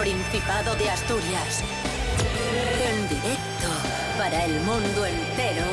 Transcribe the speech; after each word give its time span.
Principado 0.00 0.74
de 0.76 0.88
Asturias. 0.88 1.62
En 2.90 3.06
directo 3.06 3.68
para 4.16 4.46
el 4.46 4.58
mundo 4.62 5.04
entero. 5.04 5.66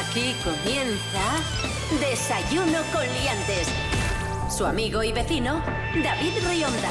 Aquí 0.00 0.34
comienza 0.42 2.00
Desayuno 2.00 2.80
con 2.92 3.02
Liantes. 3.02 3.68
Su 4.50 4.66
amigo 4.66 5.00
y 5.04 5.12
vecino, 5.12 5.62
David 6.02 6.32
Rionda. 6.44 6.90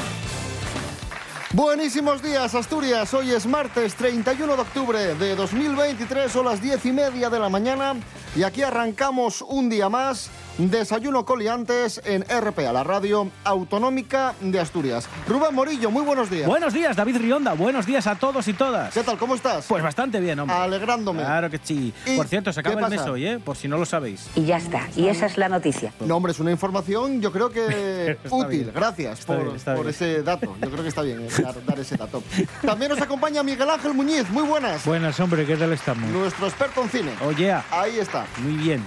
Buenísimos 1.52 2.22
días, 2.22 2.54
Asturias. 2.54 3.12
Hoy 3.12 3.32
es 3.32 3.44
martes 3.44 3.94
31 3.94 4.56
de 4.56 4.62
octubre 4.62 5.14
de 5.14 5.36
2023, 5.36 6.32
son 6.32 6.46
las 6.46 6.62
10 6.62 6.86
y 6.86 6.92
media 6.92 7.28
de 7.28 7.38
la 7.38 7.50
mañana. 7.50 7.96
Y 8.34 8.44
aquí 8.44 8.62
arrancamos 8.62 9.42
un 9.42 9.68
día 9.68 9.90
más 9.90 10.30
Desayuno 10.58 11.24
Coliantes 11.24 12.00
en 12.04 12.24
RPA, 12.28 12.72
la 12.72 12.84
radio 12.84 13.30
autonómica 13.44 14.34
de 14.40 14.60
Asturias. 14.60 15.08
Rubén 15.26 15.54
Morillo, 15.54 15.90
muy 15.90 16.02
buenos 16.04 16.28
días. 16.28 16.46
Buenos 16.46 16.74
días, 16.74 16.94
David 16.94 17.16
Rionda. 17.16 17.54
Buenos 17.54 17.86
días 17.86 18.06
a 18.06 18.16
todos 18.16 18.46
y 18.48 18.52
todas. 18.52 18.92
¿Qué 18.92 19.02
tal? 19.02 19.16
¿Cómo 19.16 19.34
estás? 19.34 19.64
Pues 19.66 19.82
bastante 19.82 20.20
bien, 20.20 20.38
hombre. 20.38 20.54
Alegrándome. 20.56 21.20
Claro 21.22 21.48
que 21.50 21.58
sí. 21.62 21.94
¿Y 22.06 22.16
Por 22.16 22.28
cierto, 22.28 22.52
se 22.52 22.60
acaba 22.60 22.80
el 22.82 22.88
mes 22.90 23.00
hoy, 23.02 23.26
¿eh? 23.26 23.38
Por 23.38 23.56
si 23.56 23.66
no 23.66 23.78
lo 23.78 23.86
sabéis. 23.86 24.28
Y 24.34 24.44
ya 24.44 24.58
está. 24.58 24.88
Y 24.94 25.08
esa 25.08 25.24
es 25.26 25.38
la 25.38 25.48
noticia. 25.48 25.92
No, 26.00 26.16
hombre, 26.16 26.32
es 26.32 26.40
una 26.40 26.50
información, 26.50 27.22
yo 27.22 27.32
creo 27.32 27.50
que 27.50 28.18
útil. 28.30 28.48
bien. 28.64 28.72
Gracias 28.74 29.20
Está 29.20 29.34
por, 29.34 29.44
bien, 29.44 29.56
está 29.56 29.74
por 29.74 29.84
bien. 29.84 29.94
ese 29.94 30.22
dato. 30.22 30.54
Yo 30.60 30.70
creo 30.70 30.82
que 30.82 30.88
está 30.88 31.02
bien 31.02 31.22
eh, 31.22 31.28
dar, 31.42 31.64
dar 31.64 31.78
ese 31.80 31.96
dato. 31.96 32.22
También 32.60 32.90
nos 32.90 33.00
acompaña 33.00 33.42
Miguel 33.42 33.70
Ángel 33.70 33.94
Muñiz. 33.94 34.28
Muy 34.30 34.42
buenas. 34.42 34.84
Buenas, 34.84 35.18
hombre, 35.18 35.46
¿qué 35.46 35.56
tal 35.56 35.72
estamos? 35.72 36.10
Nuestro 36.10 36.46
experto 36.46 36.82
en 36.82 36.88
cine. 36.90 37.10
Oye, 37.24 37.52
Ahí 37.70 37.98
está. 37.98 38.26
muy 38.38 38.52
bien. 38.54 38.84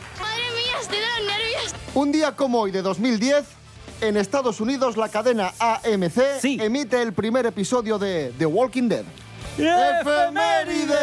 Un 1.96 2.12
día 2.12 2.36
como 2.36 2.60
hoy 2.60 2.72
de 2.72 2.82
2010, 2.82 3.46
en 4.02 4.18
Estados 4.18 4.60
Unidos, 4.60 4.98
la 4.98 5.08
cadena 5.10 5.54
AMC 5.60 6.40
Sí. 6.42 6.58
emite 6.62 7.02
el 7.02 7.14
primer 7.14 7.46
episodio 7.46 7.98
de 7.98 8.34
The 8.38 8.46
Walking 8.46 8.90
Dead. 8.90 9.06
¡Efeméride! 9.58 10.94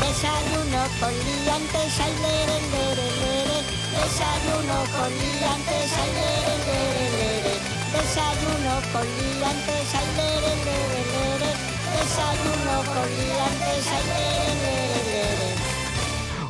Desayuno 0.00 0.82
con 0.98 1.12
liantes, 1.14 2.00
ay, 2.02 2.12
lere, 2.20 2.58
lere, 2.74 3.06
lere. 3.22 3.58
Desayuno 3.94 4.78
con 4.98 5.10
liantes, 5.14 5.90
ay, 6.02 6.10
lere, 6.18 6.54
lere, 6.66 7.06
lere. 7.14 7.54
Desayuno 7.94 8.74
con 8.92 9.06
liantes, 9.06 9.94
ay, 9.94 10.08
lere, 10.18 10.52
lere, 10.66 11.00
lere. 11.14 11.50
Desayuno 11.94 12.74
con 12.90 13.06
liantes, 13.14 13.86
ay, 13.94 14.04
lere, 14.10 14.52
lere, 14.62 14.90
lere. 14.90 14.99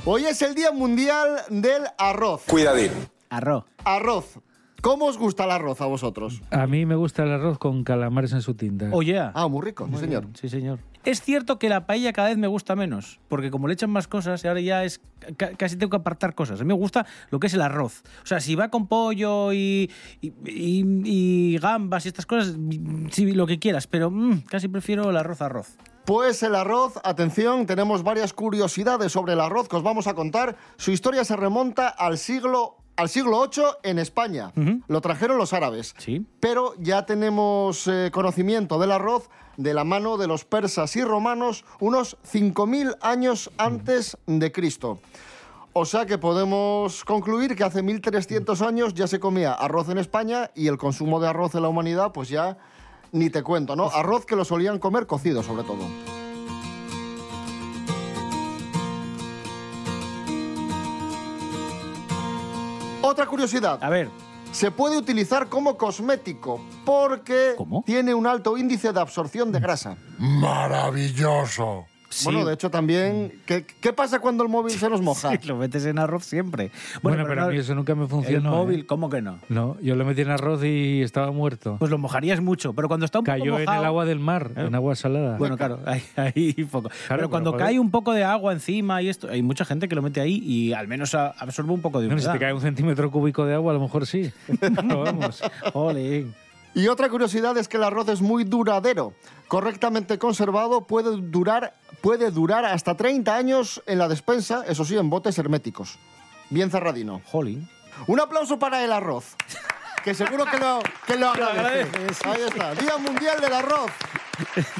Hoy 0.04 0.24
es 0.24 0.40
el 0.42 0.54
Día 0.54 0.72
Mundial 0.72 1.28
del 1.50 1.82
Arroz. 1.98 2.42
Cuidadín. 2.48 2.90
Arroz. 3.28 3.64
Arroz. 3.84 4.38
¿Cómo 4.80 5.04
os 5.06 5.18
gusta 5.18 5.44
el 5.44 5.50
arroz 5.50 5.82
a 5.82 5.86
vosotros? 5.86 6.40
A 6.50 6.66
mí 6.66 6.86
me 6.86 6.94
gusta 6.94 7.22
el 7.24 7.32
arroz 7.32 7.58
con 7.58 7.84
calamares 7.84 8.32
en 8.32 8.40
su 8.40 8.54
tinta. 8.54 8.88
Oye. 8.92 9.18
Ah, 9.20 9.46
muy 9.48 9.62
rico, 9.62 9.86
sí, 9.92 9.98
señor. 9.98 10.26
Sí, 10.34 10.48
señor. 10.48 10.78
Es 11.04 11.20
cierto 11.22 11.58
que 11.58 11.68
la 11.68 11.86
paella 11.86 12.12
cada 12.14 12.28
vez 12.28 12.38
me 12.38 12.46
gusta 12.46 12.76
menos, 12.76 13.20
porque 13.28 13.50
como 13.50 13.68
le 13.68 13.74
echan 13.74 13.90
más 13.90 14.06
cosas, 14.08 14.44
ahora 14.44 14.60
ya 14.60 14.84
es 14.84 15.00
ca- 15.36 15.52
casi 15.52 15.76
tengo 15.76 15.90
que 15.90 15.96
apartar 15.96 16.34
cosas. 16.34 16.60
A 16.60 16.64
mí 16.64 16.68
me 16.68 16.74
gusta 16.74 17.06
lo 17.30 17.38
que 17.40 17.46
es 17.48 17.54
el 17.54 17.60
arroz. 17.62 18.02
O 18.22 18.26
sea, 18.26 18.40
si 18.40 18.54
va 18.54 18.68
con 18.70 18.86
pollo 18.86 19.52
y, 19.52 19.90
y, 20.22 20.28
y- 20.46 21.52
y 21.54 21.58
gambas 21.58 22.06
y 22.06 22.08
estas 22.08 22.24
cosas, 22.26 22.54
sí, 23.10 23.32
lo 23.32 23.46
que 23.46 23.58
quieras, 23.58 23.86
pero 23.86 24.10
mm, 24.10 24.40
casi 24.48 24.68
prefiero 24.68 25.08
el 25.10 25.16
arroz 25.16 25.42
arroz. 25.42 25.76
Pues 26.10 26.42
el 26.42 26.56
arroz, 26.56 26.94
atención, 27.04 27.66
tenemos 27.66 28.02
varias 28.02 28.32
curiosidades 28.32 29.12
sobre 29.12 29.34
el 29.34 29.40
arroz 29.40 29.68
que 29.68 29.76
os 29.76 29.84
vamos 29.84 30.08
a 30.08 30.14
contar. 30.14 30.56
Su 30.76 30.90
historia 30.90 31.24
se 31.24 31.36
remonta 31.36 31.86
al 31.86 32.18
siglo, 32.18 32.78
al 32.96 33.08
siglo 33.08 33.48
VIII 33.48 33.64
en 33.84 34.00
España. 34.00 34.50
Lo 34.88 35.00
trajeron 35.02 35.38
los 35.38 35.52
árabes. 35.52 35.94
Sí. 35.98 36.26
Pero 36.40 36.74
ya 36.80 37.06
tenemos 37.06 37.86
eh, 37.86 38.10
conocimiento 38.12 38.80
del 38.80 38.90
arroz 38.90 39.30
de 39.56 39.72
la 39.72 39.84
mano 39.84 40.16
de 40.16 40.26
los 40.26 40.44
persas 40.44 40.96
y 40.96 41.04
romanos 41.04 41.64
unos 41.78 42.16
5.000 42.24 42.98
años 43.02 43.52
antes 43.56 44.18
de 44.26 44.50
Cristo. 44.50 44.98
O 45.74 45.84
sea 45.84 46.06
que 46.06 46.18
podemos 46.18 47.04
concluir 47.04 47.54
que 47.54 47.62
hace 47.62 47.84
1.300 47.84 48.66
años 48.66 48.94
ya 48.94 49.06
se 49.06 49.20
comía 49.20 49.52
arroz 49.52 49.88
en 49.88 49.98
España 49.98 50.50
y 50.56 50.66
el 50.66 50.76
consumo 50.76 51.20
de 51.20 51.28
arroz 51.28 51.54
en 51.54 51.62
la 51.62 51.68
humanidad 51.68 52.10
pues 52.10 52.28
ya 52.28 52.58
ni 53.12 53.30
te 53.30 53.42
cuento, 53.42 53.76
¿no? 53.76 53.88
Arroz 53.88 54.24
que 54.26 54.36
lo 54.36 54.44
solían 54.44 54.78
comer 54.78 55.06
cocido 55.06 55.42
sobre 55.42 55.62
todo. 55.64 55.86
Otra 63.02 63.26
curiosidad. 63.26 63.82
A 63.82 63.88
ver, 63.88 64.10
Se 64.52 64.72
puede 64.72 64.98
utilizar 64.98 65.48
como 65.48 65.76
cosmético 65.76 66.60
porque 66.84 67.54
¿Cómo? 67.56 67.84
tiene 67.86 68.14
un 68.14 68.26
alto 68.26 68.56
índice 68.56 68.92
de 68.92 69.00
absorción 69.00 69.52
de 69.52 69.60
grasa. 69.60 69.96
Maravilloso. 70.18 71.84
Sí. 72.10 72.24
Bueno, 72.24 72.44
de 72.44 72.52
hecho 72.54 72.70
también, 72.70 73.32
¿qué, 73.46 73.64
qué 73.80 73.92
pasa 73.94 74.18
cuando 74.20 74.42
el 74.44 74.50
móvil 74.50 74.72
se 74.72 74.88
nos 74.90 75.00
moja? 75.00 75.30
Sí, 75.40 75.48
lo 75.48 75.56
metes 75.56 75.86
en 75.86 75.98
arroz 75.98 76.24
siempre. 76.24 76.70
Bueno, 77.02 77.24
pero 77.26 77.44
a 77.44 77.48
mí 77.48 77.56
eso 77.56 77.74
nunca 77.74 77.94
me 77.94 78.06
funcionó, 78.06 78.50
El 78.50 78.56
móvil, 78.56 78.80
¿eh? 78.80 78.86
¿cómo 78.86 79.08
que 79.08 79.22
no? 79.22 79.38
No, 79.48 79.76
yo 79.80 79.96
lo 79.96 80.04
metí 80.04 80.20
en 80.22 80.30
arroz 80.30 80.62
y 80.64 81.00
estaba 81.02 81.30
muerto. 81.32 81.76
Pues 81.78 81.90
lo 81.90 81.96
mojarías 81.98 82.40
mucho, 82.40 82.72
pero 82.74 82.88
cuando 82.88 83.06
está 83.06 83.20
un 83.20 83.24
Cayó 83.24 83.44
poco 83.44 83.58
en 83.58 83.64
mojado... 83.64 83.80
el 83.82 83.86
agua 83.86 84.04
del 84.04 84.18
mar, 84.20 84.50
¿Eh? 84.56 84.66
en 84.66 84.74
agua 84.74 84.94
salada. 84.96 85.36
Bueno, 85.38 85.56
claro, 85.56 85.80
ahí, 85.86 86.02
ahí 86.16 86.52
poco. 86.64 86.90
pero 87.08 87.30
cuando 87.30 87.56
cae 87.56 87.78
un 87.78 87.90
poco 87.90 88.12
de 88.12 88.24
agua 88.24 88.52
encima 88.52 89.00
y 89.02 89.08
esto, 89.08 89.28
hay 89.30 89.42
mucha 89.42 89.64
gente 89.64 89.88
que 89.88 89.94
lo 89.94 90.02
mete 90.02 90.20
ahí 90.20 90.42
y 90.44 90.72
al 90.72 90.88
menos 90.88 91.14
absorbe 91.14 91.72
un 91.72 91.80
poco 91.80 92.00
de 92.00 92.08
No, 92.08 92.14
si 92.18 92.24
humedad. 92.24 92.32
te 92.34 92.38
cae 92.40 92.52
un 92.52 92.60
centímetro 92.60 93.10
cúbico 93.10 93.46
de 93.46 93.54
agua, 93.54 93.70
a 93.72 93.74
lo 93.74 93.80
mejor 93.80 94.06
sí. 94.06 94.30
Pero 94.60 95.02
vamos. 95.04 95.42
Jolín. 95.72 96.34
Y 96.74 96.88
otra 96.88 97.08
curiosidad 97.08 97.56
es 97.58 97.68
que 97.68 97.76
el 97.76 97.84
arroz 97.84 98.08
es 98.08 98.20
muy 98.20 98.44
duradero. 98.44 99.12
Correctamente 99.48 100.18
conservado 100.18 100.86
puede 100.86 101.16
durar, 101.16 101.74
puede 102.00 102.30
durar 102.30 102.64
hasta 102.64 102.96
30 102.96 103.34
años 103.34 103.82
en 103.86 103.98
la 103.98 104.08
despensa, 104.08 104.64
eso 104.66 104.84
sí, 104.84 104.96
en 104.96 105.10
botes 105.10 105.36
herméticos. 105.38 105.98
Bien 106.48 106.70
cerradino. 106.70 107.20
Jolín. 107.26 107.68
Un 108.06 108.20
aplauso 108.20 108.58
para 108.58 108.84
el 108.84 108.92
arroz. 108.92 109.36
Que 110.04 110.14
seguro 110.14 110.44
que 110.46 110.58
lo, 110.58 110.80
que 111.06 111.16
lo 111.16 111.28
agradece. 111.32 112.06
Ahí 112.24 112.42
está. 112.46 112.74
Día 112.74 112.96
Mundial 112.96 113.40
del 113.40 113.52
Arroz. 113.52 113.90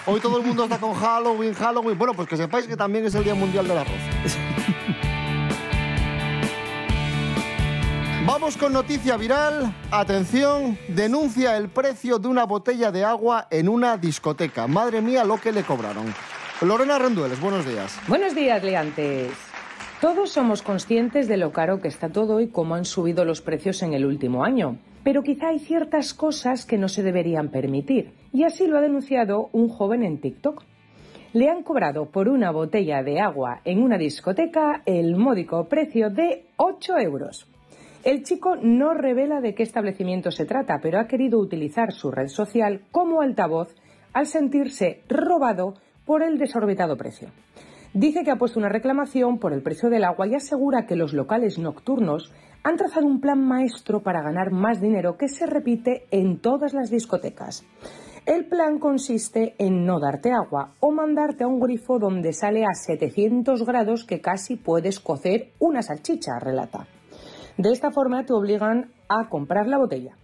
Hoy 0.06 0.20
todo 0.20 0.38
el 0.38 0.46
mundo 0.46 0.64
está 0.64 0.78
con 0.78 0.94
Halloween, 0.94 1.52
Halloween. 1.54 1.98
Bueno, 1.98 2.14
pues 2.14 2.28
que 2.28 2.36
sepáis 2.36 2.66
que 2.66 2.76
también 2.76 3.04
es 3.04 3.14
el 3.14 3.24
Día 3.24 3.34
Mundial 3.34 3.68
del 3.68 3.78
Arroz. 3.78 3.94
Vamos 8.32 8.56
con 8.56 8.72
noticia 8.72 9.16
viral. 9.16 9.74
Atención, 9.90 10.78
denuncia 10.86 11.56
el 11.56 11.68
precio 11.68 12.20
de 12.20 12.28
una 12.28 12.44
botella 12.44 12.92
de 12.92 13.04
agua 13.04 13.48
en 13.50 13.68
una 13.68 13.96
discoteca. 13.96 14.68
Madre 14.68 15.00
mía, 15.00 15.24
lo 15.24 15.38
que 15.38 15.50
le 15.50 15.64
cobraron. 15.64 16.14
Lorena 16.62 16.96
Rendueles, 17.00 17.40
buenos 17.40 17.66
días. 17.66 17.98
Buenos 18.06 18.36
días, 18.36 18.62
Leantes. 18.62 19.32
Todos 20.00 20.30
somos 20.30 20.62
conscientes 20.62 21.26
de 21.26 21.38
lo 21.38 21.50
caro 21.50 21.80
que 21.80 21.88
está 21.88 22.10
todo 22.10 22.40
y 22.40 22.46
cómo 22.46 22.76
han 22.76 22.84
subido 22.84 23.24
los 23.24 23.40
precios 23.40 23.82
en 23.82 23.94
el 23.94 24.06
último 24.06 24.44
año. 24.44 24.78
Pero 25.02 25.24
quizá 25.24 25.48
hay 25.48 25.58
ciertas 25.58 26.14
cosas 26.14 26.64
que 26.64 26.78
no 26.78 26.88
se 26.88 27.02
deberían 27.02 27.48
permitir. 27.48 28.12
Y 28.32 28.44
así 28.44 28.68
lo 28.68 28.78
ha 28.78 28.80
denunciado 28.80 29.50
un 29.50 29.68
joven 29.68 30.04
en 30.04 30.20
TikTok. 30.20 30.62
Le 31.32 31.50
han 31.50 31.64
cobrado 31.64 32.06
por 32.06 32.28
una 32.28 32.52
botella 32.52 33.02
de 33.02 33.18
agua 33.18 33.60
en 33.64 33.82
una 33.82 33.98
discoteca 33.98 34.82
el 34.86 35.16
módico 35.16 35.64
precio 35.64 36.10
de 36.10 36.46
8 36.58 36.96
euros. 36.98 37.48
El 38.02 38.22
chico 38.22 38.56
no 38.56 38.94
revela 38.94 39.42
de 39.42 39.54
qué 39.54 39.62
establecimiento 39.62 40.30
se 40.30 40.46
trata, 40.46 40.78
pero 40.80 40.98
ha 40.98 41.06
querido 41.06 41.38
utilizar 41.38 41.92
su 41.92 42.10
red 42.10 42.28
social 42.28 42.80
como 42.90 43.20
altavoz 43.20 43.74
al 44.14 44.26
sentirse 44.26 45.02
robado 45.06 45.74
por 46.06 46.22
el 46.22 46.38
desorbitado 46.38 46.96
precio. 46.96 47.28
Dice 47.92 48.24
que 48.24 48.30
ha 48.30 48.38
puesto 48.38 48.58
una 48.58 48.70
reclamación 48.70 49.38
por 49.38 49.52
el 49.52 49.62
precio 49.62 49.90
del 49.90 50.04
agua 50.04 50.26
y 50.26 50.34
asegura 50.34 50.86
que 50.86 50.96
los 50.96 51.12
locales 51.12 51.58
nocturnos 51.58 52.32
han 52.62 52.76
trazado 52.76 53.06
un 53.06 53.20
plan 53.20 53.46
maestro 53.46 54.02
para 54.02 54.22
ganar 54.22 54.50
más 54.50 54.80
dinero 54.80 55.18
que 55.18 55.28
se 55.28 55.44
repite 55.44 56.06
en 56.10 56.38
todas 56.38 56.72
las 56.72 56.90
discotecas. 56.90 57.66
El 58.24 58.46
plan 58.46 58.78
consiste 58.78 59.56
en 59.58 59.84
no 59.84 59.98
darte 59.98 60.30
agua 60.32 60.72
o 60.80 60.90
mandarte 60.90 61.44
a 61.44 61.48
un 61.48 61.60
grifo 61.60 61.98
donde 61.98 62.32
sale 62.32 62.64
a 62.64 62.72
700 62.72 63.66
grados 63.66 64.04
que 64.04 64.20
casi 64.20 64.56
puedes 64.56 65.00
cocer 65.00 65.52
una 65.58 65.82
salchicha, 65.82 66.38
relata. 66.38 66.86
De 67.56 67.70
esta 67.70 67.90
forma 67.90 68.24
te 68.24 68.32
obligan 68.32 68.92
a 69.08 69.28
comprar 69.28 69.66
la 69.66 69.78
botella. 69.78 70.16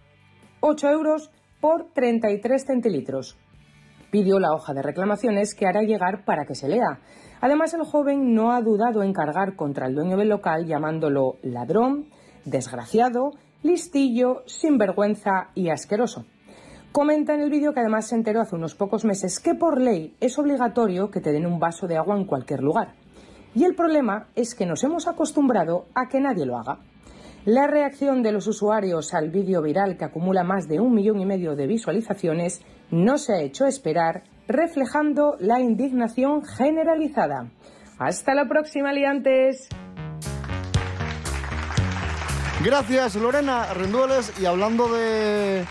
8 0.61 0.89
euros 0.89 1.31
por 1.61 1.91
33 1.93 2.65
centilitros. 2.65 3.37
Pidió 4.11 4.39
la 4.39 4.53
hoja 4.53 4.73
de 4.73 4.81
reclamaciones 4.81 5.53
que 5.53 5.67
hará 5.67 5.81
llegar 5.81 6.23
para 6.25 6.45
que 6.45 6.55
se 6.55 6.69
lea. 6.69 6.99
Además, 7.41 7.73
el 7.73 7.83
joven 7.83 8.33
no 8.33 8.51
ha 8.51 8.61
dudado 8.61 9.03
en 9.03 9.13
cargar 9.13 9.55
contra 9.55 9.87
el 9.87 9.95
dueño 9.95 10.17
del 10.17 10.29
local 10.29 10.65
llamándolo 10.65 11.35
ladrón, 11.43 12.07
desgraciado, 12.45 13.31
listillo, 13.63 14.43
sinvergüenza 14.45 15.49
y 15.53 15.69
asqueroso. 15.69 16.25
Comenta 16.91 17.35
en 17.35 17.41
el 17.41 17.49
vídeo 17.49 17.73
que 17.73 17.81
además 17.81 18.07
se 18.07 18.15
enteró 18.15 18.41
hace 18.41 18.55
unos 18.55 18.73
pocos 18.73 19.05
meses 19.05 19.39
que 19.39 19.53
por 19.53 19.79
ley 19.79 20.15
es 20.19 20.39
obligatorio 20.39 21.11
que 21.11 21.21
te 21.21 21.31
den 21.31 21.45
un 21.45 21.59
vaso 21.59 21.85
de 21.85 21.97
agua 21.97 22.17
en 22.17 22.25
cualquier 22.25 22.63
lugar. 22.63 22.95
Y 23.53 23.65
el 23.65 23.75
problema 23.75 24.27
es 24.35 24.55
que 24.55 24.65
nos 24.65 24.83
hemos 24.83 25.07
acostumbrado 25.07 25.85
a 25.93 26.07
que 26.07 26.19
nadie 26.19 26.45
lo 26.45 26.57
haga. 26.57 26.79
La 27.47 27.65
reacción 27.65 28.23
de 28.23 28.33
los 28.33 28.45
usuarios 28.47 29.13
al 29.13 29.29
vídeo 29.29 29.61
viral 29.61 29.95
que 29.95 30.03
acumula 30.03 30.43
más 30.43 30.67
de 30.67 30.81
un 30.81 30.93
millón 30.93 31.21
y 31.21 31.25
medio 31.25 31.55
de 31.55 31.65
visualizaciones 31.65 32.59
no 32.91 33.17
se 33.17 33.35
ha 33.35 33.39
hecho 33.39 33.65
esperar, 33.65 34.23
reflejando 34.49 35.37
la 35.39 35.61
indignación 35.61 36.43
generalizada. 36.43 37.49
Hasta 37.99 38.35
la 38.35 38.49
próxima, 38.49 38.91
liantes. 38.91 39.69
Gracias, 42.65 43.15
Lorena 43.15 43.73
Rendueles. 43.73 44.33
Y 44.41 44.45
hablando 44.45 44.89
de, 44.89 45.63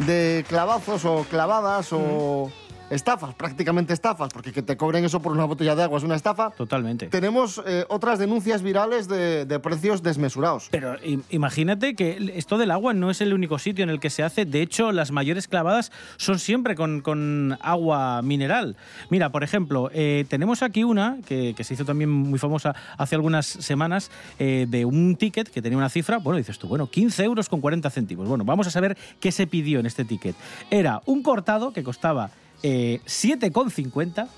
de 0.00 0.44
clavazos 0.48 1.04
o 1.04 1.24
clavadas 1.30 1.92
o 1.92 2.50
estafas, 2.90 3.34
prácticamente 3.34 3.94
estafas, 3.94 4.32
porque 4.32 4.52
que 4.52 4.62
te 4.62 4.76
cobren 4.76 5.04
eso 5.04 5.20
por 5.20 5.32
una 5.32 5.44
botella 5.44 5.74
de 5.74 5.82
agua 5.84 5.98
es 5.98 6.04
una 6.04 6.16
estafa. 6.16 6.50
Totalmente. 6.50 7.06
Tenemos 7.06 7.62
eh, 7.66 7.84
otras 7.88 8.18
denuncias 8.18 8.62
virales 8.62 9.08
de, 9.08 9.46
de 9.46 9.58
precios 9.60 10.02
desmesurados. 10.02 10.68
Pero 10.70 10.96
imagínate 11.30 11.94
que 11.94 12.32
esto 12.34 12.58
del 12.58 12.70
agua 12.70 12.92
no 12.92 13.10
es 13.10 13.20
el 13.20 13.32
único 13.32 13.58
sitio 13.58 13.82
en 13.82 13.90
el 13.90 14.00
que 14.00 14.10
se 14.10 14.22
hace. 14.22 14.44
De 14.44 14.62
hecho, 14.62 14.92
las 14.92 15.10
mayores 15.10 15.48
clavadas 15.48 15.92
son 16.16 16.38
siempre 16.38 16.74
con, 16.74 17.00
con 17.00 17.56
agua 17.60 18.22
mineral. 18.22 18.76
Mira, 19.08 19.30
por 19.30 19.44
ejemplo, 19.44 19.90
eh, 19.92 20.24
tenemos 20.28 20.62
aquí 20.62 20.84
una 20.84 21.18
que, 21.26 21.54
que 21.56 21.64
se 21.64 21.74
hizo 21.74 21.84
también 21.84 22.10
muy 22.10 22.38
famosa 22.38 22.74
hace 22.98 23.14
algunas 23.14 23.46
semanas 23.46 24.10
eh, 24.38 24.66
de 24.68 24.84
un 24.84 25.16
ticket 25.16 25.48
que 25.48 25.62
tenía 25.62 25.78
una 25.78 25.88
cifra. 25.88 26.18
Bueno, 26.18 26.38
dices 26.38 26.58
tú, 26.58 26.68
bueno, 26.68 26.88
15 26.88 27.24
euros 27.24 27.48
con 27.48 27.60
40 27.60 27.88
céntimos. 27.90 28.28
Bueno, 28.28 28.44
vamos 28.44 28.66
a 28.66 28.70
saber 28.70 28.96
qué 29.20 29.32
se 29.32 29.46
pidió 29.46 29.80
en 29.80 29.86
este 29.86 30.04
ticket. 30.04 30.34
Era 30.70 31.02
un 31.06 31.22
cortado 31.22 31.72
que 31.72 31.82
costaba 31.82 32.30
eh, 32.62 33.00
7,50. 33.06 34.28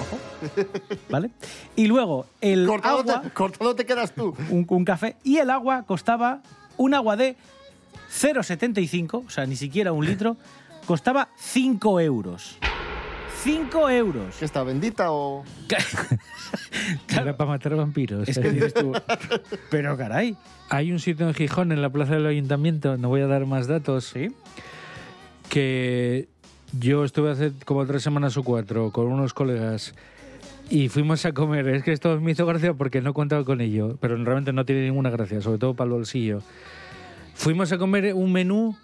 Ojo. 0.00 0.18
¿Vale? 1.10 1.30
Y 1.76 1.86
luego 1.86 2.26
el 2.40 2.66
Cortado, 2.66 3.00
agua 3.00 3.22
te, 3.22 3.30
cortado 3.30 3.74
te 3.74 3.86
quedas 3.86 4.14
tú. 4.14 4.34
un, 4.50 4.66
un 4.68 4.84
café 4.84 5.16
y 5.24 5.38
el 5.38 5.50
agua 5.50 5.84
costaba 5.84 6.42
un 6.76 6.94
agua 6.94 7.16
de 7.16 7.36
0,75, 8.12 9.26
o 9.26 9.30
sea, 9.30 9.46
ni 9.46 9.56
siquiera 9.56 9.92
un 9.92 10.06
litro, 10.06 10.36
costaba 10.86 11.28
5 11.36 12.00
euros. 12.00 12.58
5 13.42 13.90
euros. 13.90 14.36
¿Qué 14.38 14.44
está, 14.44 14.62
bendita 14.62 15.12
o...? 15.12 15.44
Era 17.08 17.36
para 17.36 17.50
matar 17.50 17.76
vampiros. 17.76 18.28
Es 18.28 18.38
que 18.38 18.50
dices 18.50 18.74
tú, 18.74 18.92
pero 19.70 19.96
caray, 19.96 20.36
Hay 20.70 20.92
un 20.92 20.98
sitio 20.98 21.28
en 21.28 21.34
Gijón, 21.34 21.72
en 21.72 21.82
la 21.82 21.90
plaza 21.90 22.14
del 22.14 22.26
ayuntamiento, 22.26 22.96
no 22.96 23.08
voy 23.08 23.20
a 23.20 23.26
dar 23.26 23.46
más 23.46 23.66
datos, 23.66 24.06
¿sí? 24.06 24.28
que 25.48 26.28
yo 26.72 27.04
estuve 27.04 27.30
hace 27.30 27.52
como 27.64 27.86
tres 27.86 28.02
semanas 28.02 28.36
o 28.36 28.42
cuatro 28.42 28.90
con 28.90 29.06
unos 29.06 29.34
colegas 29.34 29.94
y 30.70 30.88
fuimos 30.88 31.24
a 31.24 31.32
comer. 31.32 31.68
Es 31.68 31.82
que 31.82 31.92
esto 31.92 32.20
me 32.20 32.32
hizo 32.32 32.46
gracia 32.46 32.74
porque 32.74 33.00
no 33.00 33.14
contaba 33.14 33.44
con 33.44 33.60
ello, 33.60 33.96
pero 34.00 34.16
realmente 34.16 34.52
no 34.52 34.64
tiene 34.64 34.82
ninguna 34.82 35.10
gracia, 35.10 35.40
sobre 35.40 35.58
todo 35.58 35.74
para 35.74 35.88
el 35.88 35.94
bolsillo. 35.94 36.42
Fuimos 37.34 37.72
a 37.72 37.78
comer 37.78 38.12
un 38.14 38.32
menú 38.32 38.76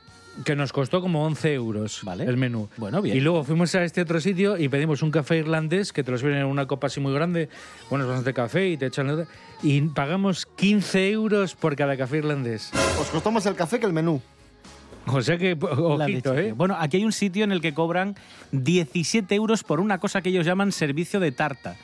que 0.45 0.57
nos 0.57 0.73
costó 0.73 1.01
como 1.01 1.25
11 1.27 1.55
euros 1.55 2.01
Vale. 2.03 2.25
el 2.25 2.37
menú. 2.37 2.69
Bueno, 2.77 3.01
bien. 3.03 3.17
Y 3.17 3.21
luego 3.21 3.45
fuimos 3.45 3.75
a 3.75 3.85
este 3.85 4.01
otro 4.01 4.21
sitio 4.21 4.59
y 4.59 4.69
pedimos 4.69 5.03
un 5.03 5.11
café 5.11 5.37
irlandés 5.37 5.93
que 5.93 6.03
te 6.03 6.11
lo 6.11 6.19
sirven 6.19 6.39
en 6.39 6.47
una 6.47 6.67
copa 6.67 6.89
así 6.89 6.99
muy 7.01 7.13
grande. 7.13 7.49
Bueno, 7.91 8.05
es 8.05 8.09
bastante 8.09 8.35
café 8.35 8.69
y 8.69 8.77
te 8.77 8.87
echan... 8.87 9.27
Y 9.63 9.81
pagamos 9.83 10.47
15 10.57 11.11
euros 11.11 11.55
por 11.55 11.77
cada 11.77 11.97
café 11.97 12.19
irlandés. 12.19 12.71
Os 13.01 13.09
costó 13.09 13.31
más 13.31 13.47
el 13.47 13.55
café 13.55 13.79
que 13.79 13.87
el 13.87 13.93
menú. 13.93 14.21
O 15.07 15.23
sea 15.23 15.37
que, 15.39 15.57
ojito. 15.61 16.37
¿eh? 16.37 16.53
Bueno, 16.53 16.77
aquí 16.79 16.99
hay 16.99 17.05
un 17.05 17.13
sitio 17.13 17.45
en 17.45 17.53
el 17.53 17.61
que 17.61 17.75
cobran 17.75 18.17
17 18.53 19.35
euros 19.35 19.63
por 19.63 19.81
una 19.81 19.99
cosa 19.99 20.23
que 20.23 20.31
ellos 20.31 20.47
llaman 20.47 20.73
servicio 20.73 21.21
de 21.21 21.33
tarta. 21.33 21.77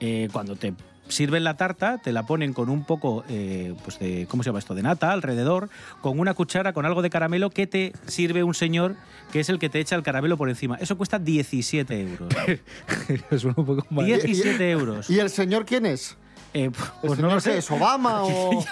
Eh, 0.00 0.28
cuando 0.32 0.56
te 0.56 0.74
sirven 1.08 1.44
la 1.44 1.56
tarta, 1.56 1.98
te 1.98 2.12
la 2.12 2.24
ponen 2.24 2.52
con 2.52 2.68
un 2.68 2.84
poco 2.84 3.24
eh, 3.28 3.74
pues 3.84 3.98
de, 3.98 4.26
¿cómo 4.28 4.42
se 4.42 4.50
llama 4.50 4.58
esto? 4.58 4.74
De 4.74 4.82
nata 4.82 5.12
alrededor, 5.12 5.70
con 6.00 6.20
una 6.20 6.34
cuchara, 6.34 6.72
con 6.72 6.86
algo 6.86 7.02
de 7.02 7.10
caramelo 7.10 7.50
que 7.50 7.66
te 7.66 7.92
sirve 8.06 8.42
un 8.42 8.54
señor 8.54 8.96
que 9.32 9.40
es 9.40 9.48
el 9.48 9.58
que 9.58 9.68
te 9.68 9.80
echa 9.80 9.96
el 9.96 10.02
caramelo 10.02 10.36
por 10.36 10.48
encima. 10.48 10.76
Eso 10.76 10.96
cuesta 10.96 11.18
17 11.18 12.00
euros. 12.00 12.28
Suena 13.40 13.54
un 13.56 13.66
poco 13.66 13.86
mal. 13.90 14.06
17 14.06 14.70
euros. 14.70 15.10
¿Y 15.10 15.18
el 15.18 15.30
señor 15.30 15.66
quién 15.66 15.86
es? 15.86 16.16
Eh, 16.54 16.64
¿El 16.64 16.72
pues 17.02 17.18
no 17.18 17.28
lo 17.28 17.40
sé. 17.40 17.58
es? 17.58 17.70
¿Obama 17.70 18.22
o...? 18.24 18.64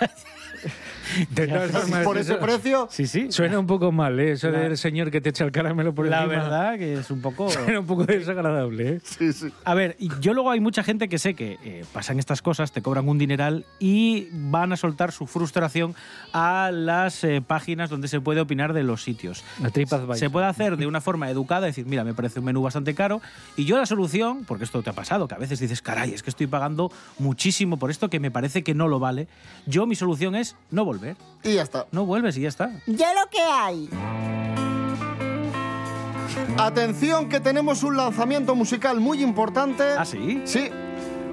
De 1.30 1.46
todas 1.48 1.70
formas, 1.70 2.04
Por 2.04 2.18
ese 2.18 2.32
eso 2.34 2.40
precio... 2.42 2.88
Sí, 2.90 3.06
sí. 3.06 3.26
Suena 3.30 3.58
un 3.58 3.66
poco 3.66 3.92
mal, 3.92 4.18
¿eh? 4.20 4.32
Eso 4.32 4.50
La- 4.50 4.60
del 4.60 4.76
señor 4.76 5.10
que 5.10 5.20
te 5.20 5.30
echa 5.30 5.44
el 5.44 5.52
caramelo 5.52 5.94
por 5.94 6.06
La 6.06 6.24
encima. 6.24 6.42
verdad 6.42 6.78
que 6.78 6.94
es 6.94 7.10
un 7.10 7.20
poco... 7.20 7.48
Suena 7.50 7.80
un 7.80 7.86
poco 7.86 8.04
desagradable, 8.04 8.88
¿eh? 8.94 9.00
Sí, 9.04 9.32
sí. 9.32 9.48
A 9.64 9.74
ver, 9.74 9.96
yo 10.20 10.34
luego 10.34 10.50
hay 10.50 10.60
mucha 10.60 10.82
gente 10.82 11.08
que 11.08 11.18
sé 11.18 11.34
que 11.34 11.58
eh, 11.64 11.84
pasan 11.92 12.18
estas 12.18 12.42
cosas, 12.42 12.72
te 12.72 12.82
cobran 12.82 13.08
un 13.08 13.18
dineral 13.18 13.64
y 13.78 14.28
van 14.32 14.72
a 14.72 14.76
soltar 14.76 15.12
su 15.12 15.26
frustración 15.26 15.94
a 16.32 16.70
las 16.72 17.22
eh, 17.24 17.42
páginas 17.46 17.90
donde 17.90 18.08
se 18.08 18.20
puede 18.20 18.40
opinar 18.40 18.72
de 18.72 18.82
los 18.82 19.02
sitios. 19.02 19.44
A 19.62 19.70
TripAdvisor. 19.70 20.16
Se 20.18 20.30
puede 20.30 20.46
hacer 20.46 20.76
de 20.76 20.86
una 20.86 21.00
forma 21.00 21.30
educada, 21.30 21.66
decir, 21.66 21.86
mira, 21.86 22.04
me 22.04 22.14
parece 22.14 22.40
un 22.40 22.46
menú 22.46 22.62
bastante 22.62 22.94
caro 22.94 23.20
y 23.56 23.64
yo 23.64 23.76
la 23.78 23.86
solución, 23.86 24.44
porque 24.46 24.64
esto 24.64 24.82
te 24.82 24.90
ha 24.90 24.92
pasado, 24.92 25.28
que 25.28 25.34
a 25.34 25.38
veces 25.38 25.60
dices, 25.60 25.82
caray, 25.82 26.12
es 26.12 26.22
que 26.22 26.30
estoy 26.30 26.46
pagando 26.46 26.90
muchísimo 27.18 27.78
por 27.78 27.90
esto 27.90 28.10
que 28.10 28.20
me 28.20 28.30
parece 28.30 28.62
que 28.62 28.74
no 28.74 28.88
lo 28.88 28.98
vale. 28.98 29.28
Yo 29.66 29.86
mi 29.86 29.94
solución 29.94 30.34
es 30.34 30.56
no 30.70 30.84
volver. 30.84 30.95
Y 31.43 31.54
ya 31.54 31.62
está. 31.62 31.87
No 31.93 32.04
vuelves 32.06 32.37
y 32.37 32.43
ya 32.43 32.48
está. 32.48 32.70
Ya 32.87 33.12
lo 33.14 33.31
que 33.31 33.40
hay. 33.40 33.88
Atención 36.58 37.28
que 37.28 37.40
tenemos 37.40 37.82
un 37.82 37.96
lanzamiento 37.96 38.54
musical 38.54 39.00
muy 39.00 39.22
importante. 39.22 39.84
¿Ah, 39.96 40.04
sí? 40.04 40.43
Sí, 40.44 40.70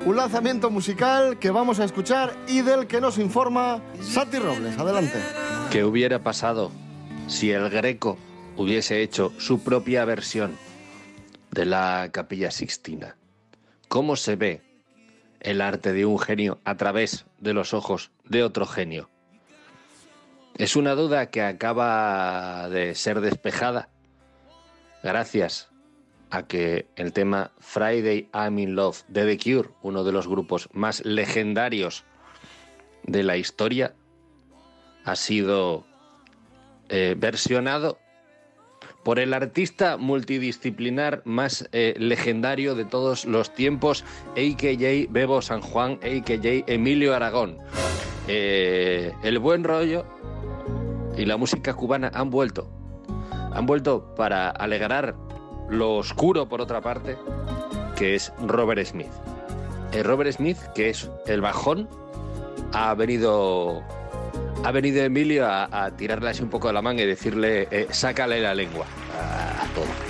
un 0.05 0.15
lanzamiento 0.17 0.69
musical 0.69 1.39
que 1.39 1.49
vamos 1.49 1.79
a 1.79 1.85
escuchar 1.85 2.35
y 2.47 2.61
del 2.61 2.87
que 2.87 2.99
nos 2.99 3.17
informa 3.17 3.81
Santi 4.01 4.37
Robles. 4.37 4.77
Adelante. 4.77 5.19
¿Qué 5.71 5.83
hubiera 5.83 6.19
pasado 6.19 6.71
si 7.27 7.51
el 7.51 7.69
Greco 7.69 8.17
hubiese 8.57 9.01
hecho 9.01 9.31
su 9.37 9.59
propia 9.59 10.03
versión 10.05 10.57
de 11.51 11.65
la 11.65 12.09
Capilla 12.11 12.51
Sixtina? 12.51 13.15
¿Cómo 13.87 14.15
se 14.15 14.35
ve 14.35 14.61
el 15.39 15.61
arte 15.61 15.93
de 15.93 16.05
un 16.05 16.19
genio 16.19 16.59
a 16.65 16.75
través 16.75 17.25
de 17.39 17.53
los 17.53 17.73
ojos 17.73 18.11
de 18.25 18.43
otro 18.43 18.65
genio? 18.65 19.09
Es 20.57 20.75
una 20.75 20.93
duda 20.93 21.31
que 21.31 21.41
acaba 21.41 22.69
de 22.69 22.93
ser 22.93 23.21
despejada 23.21 23.89
gracias 25.01 25.69
a 26.29 26.43
que 26.43 26.87
el 26.95 27.11
tema 27.11 27.51
Friday 27.59 28.29
I'm 28.33 28.59
in 28.59 28.75
Love 28.75 29.03
de 29.07 29.25
The 29.25 29.37
Cure, 29.37 29.69
uno 29.81 30.03
de 30.03 30.11
los 30.11 30.27
grupos 30.27 30.69
más 30.71 31.03
legendarios 31.05 32.03
de 33.03 33.23
la 33.23 33.37
historia, 33.37 33.95
ha 35.05 35.15
sido 35.15 35.85
eh, 36.89 37.15
versionado 37.17 37.97
por 39.03 39.19
el 39.19 39.33
artista 39.33 39.97
multidisciplinar 39.97 41.23
más 41.25 41.67
eh, 41.71 41.95
legendario 41.97 42.75
de 42.75 42.85
todos 42.85 43.25
los 43.25 43.53
tiempos, 43.53 44.05
a.k.a. 44.31 45.11
Bebo 45.11 45.41
San 45.41 45.61
Juan, 45.61 45.93
a.k.a. 46.03 46.71
Emilio 46.71 47.15
Aragón. 47.15 47.57
Eh, 48.27 49.11
el 49.23 49.39
buen 49.39 49.63
rollo 49.63 50.05
y 51.17 51.25
la 51.25 51.37
música 51.37 51.73
cubana 51.73 52.11
han 52.13 52.29
vuelto. 52.29 52.69
Han 53.53 53.65
vuelto 53.65 54.13
para 54.15 54.49
alegrar 54.49 55.15
lo 55.69 55.97
oscuro, 55.97 56.47
por 56.47 56.61
otra 56.61 56.81
parte, 56.81 57.17
que 57.95 58.15
es 58.15 58.33
Robert 58.45 58.83
Smith. 58.85 59.11
Eh, 59.91 60.03
Robert 60.03 60.31
Smith, 60.31 60.57
que 60.75 60.89
es 60.89 61.09
el 61.27 61.41
bajón, 61.41 61.87
ha 62.73 62.93
venido 62.95 63.83
ha 64.63 64.71
venido 64.71 65.03
Emilio 65.03 65.45
a, 65.47 65.91
tirarle 65.97 66.29
así 66.29 66.41
un 66.41 66.49
poco 66.49 66.67
de 66.67 66.73
la 66.73 66.81
manga 66.81 67.03
y 67.03 67.05
decirle, 67.05 67.67
eh, 67.69 67.87
sácale 67.91 68.39
la 68.41 68.55
lengua 68.55 68.85
a, 69.13 69.63
a. 69.63 70.02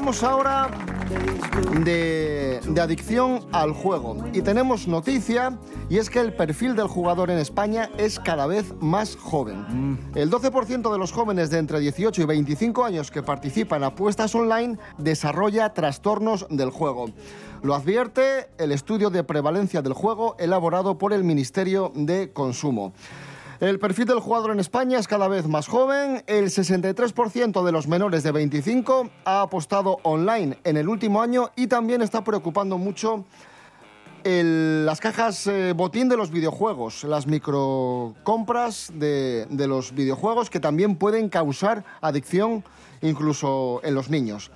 Hablamos 0.00 0.22
ahora 0.22 0.70
de, 1.84 2.58
de 2.66 2.80
adicción 2.80 3.40
al 3.52 3.74
juego 3.74 4.16
y 4.32 4.40
tenemos 4.40 4.88
noticia 4.88 5.58
y 5.90 5.98
es 5.98 6.08
que 6.08 6.20
el 6.20 6.32
perfil 6.32 6.74
del 6.74 6.86
jugador 6.86 7.28
en 7.28 7.36
España 7.36 7.90
es 7.98 8.18
cada 8.18 8.46
vez 8.46 8.72
más 8.80 9.14
joven. 9.16 10.00
El 10.14 10.30
12% 10.30 10.90
de 10.90 10.98
los 10.98 11.12
jóvenes 11.12 11.50
de 11.50 11.58
entre 11.58 11.80
18 11.80 12.22
y 12.22 12.24
25 12.24 12.82
años 12.82 13.10
que 13.10 13.22
participan 13.22 13.82
en 13.82 13.88
apuestas 13.88 14.34
online 14.34 14.78
desarrolla 14.96 15.74
trastornos 15.74 16.46
del 16.48 16.70
juego. 16.70 17.10
Lo 17.62 17.74
advierte 17.74 18.48
el 18.56 18.72
estudio 18.72 19.10
de 19.10 19.22
prevalencia 19.22 19.82
del 19.82 19.92
juego 19.92 20.34
elaborado 20.38 20.96
por 20.96 21.12
el 21.12 21.24
Ministerio 21.24 21.92
de 21.94 22.32
Consumo. 22.32 22.94
El 23.60 23.78
perfil 23.78 24.06
del 24.06 24.20
jugador 24.20 24.52
en 24.52 24.58
España 24.58 24.98
es 24.98 25.06
cada 25.06 25.28
vez 25.28 25.46
más 25.46 25.68
joven. 25.68 26.24
El 26.26 26.46
63% 26.46 27.62
de 27.62 27.72
los 27.72 27.88
menores 27.88 28.22
de 28.22 28.32
25 28.32 29.10
ha 29.26 29.42
apostado 29.42 29.98
online 30.02 30.56
en 30.64 30.78
el 30.78 30.88
último 30.88 31.20
año 31.20 31.50
y 31.56 31.66
también 31.66 32.00
está 32.00 32.24
preocupando 32.24 32.78
mucho 32.78 33.26
las 34.24 34.98
cajas 35.00 35.46
eh, 35.46 35.74
botín 35.76 36.08
de 36.08 36.16
los 36.16 36.30
videojuegos, 36.30 37.04
las 37.04 37.26
microcompras 37.26 38.92
de 38.94 39.46
los 39.50 39.94
videojuegos 39.94 40.48
que 40.48 40.60
también 40.60 40.96
pueden 40.96 41.28
causar 41.28 41.84
adicción 42.00 42.64
incluso 43.02 43.82
en 43.84 43.94
los 43.94 44.08
niños. 44.08 44.50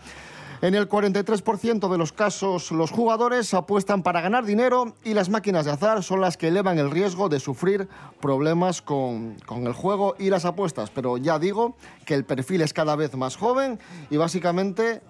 En 0.64 0.75
el 0.75 0.88
43% 0.88 1.90
de 1.90 1.99
los 1.99 2.14
casos 2.14 2.73
los 2.73 2.90
jugadores 2.90 3.52
apuestan 3.52 4.02
para 4.02 4.23
ganar 4.23 4.47
dinero 4.47 4.94
y 5.04 5.12
las 5.12 5.28
máquinas 5.28 5.66
de 5.66 5.73
azar 5.73 6.02
son 6.02 6.23
las 6.23 6.38
que 6.38 6.49
elevan 6.49 6.78
el 6.78 6.90
riesgo 6.90 7.28
de 7.28 7.38
sufrir 7.38 7.87
problemas 8.18 8.80
con, 8.80 9.37
con 9.44 9.66
el 9.66 9.75
juego 9.75 10.16
y 10.18 10.30
las 10.30 10.47
apuestas. 10.47 10.88
Pero 10.88 11.18
ya 11.18 11.38
digo 11.38 11.76
que 12.06 12.14
el 12.14 12.25
perfil 12.25 12.62
es 12.62 12.73
cada 12.73 12.97
vez 12.97 13.14
más 13.14 13.37
joven 13.37 13.78
y 14.09 14.16
básicamente 14.16 15.02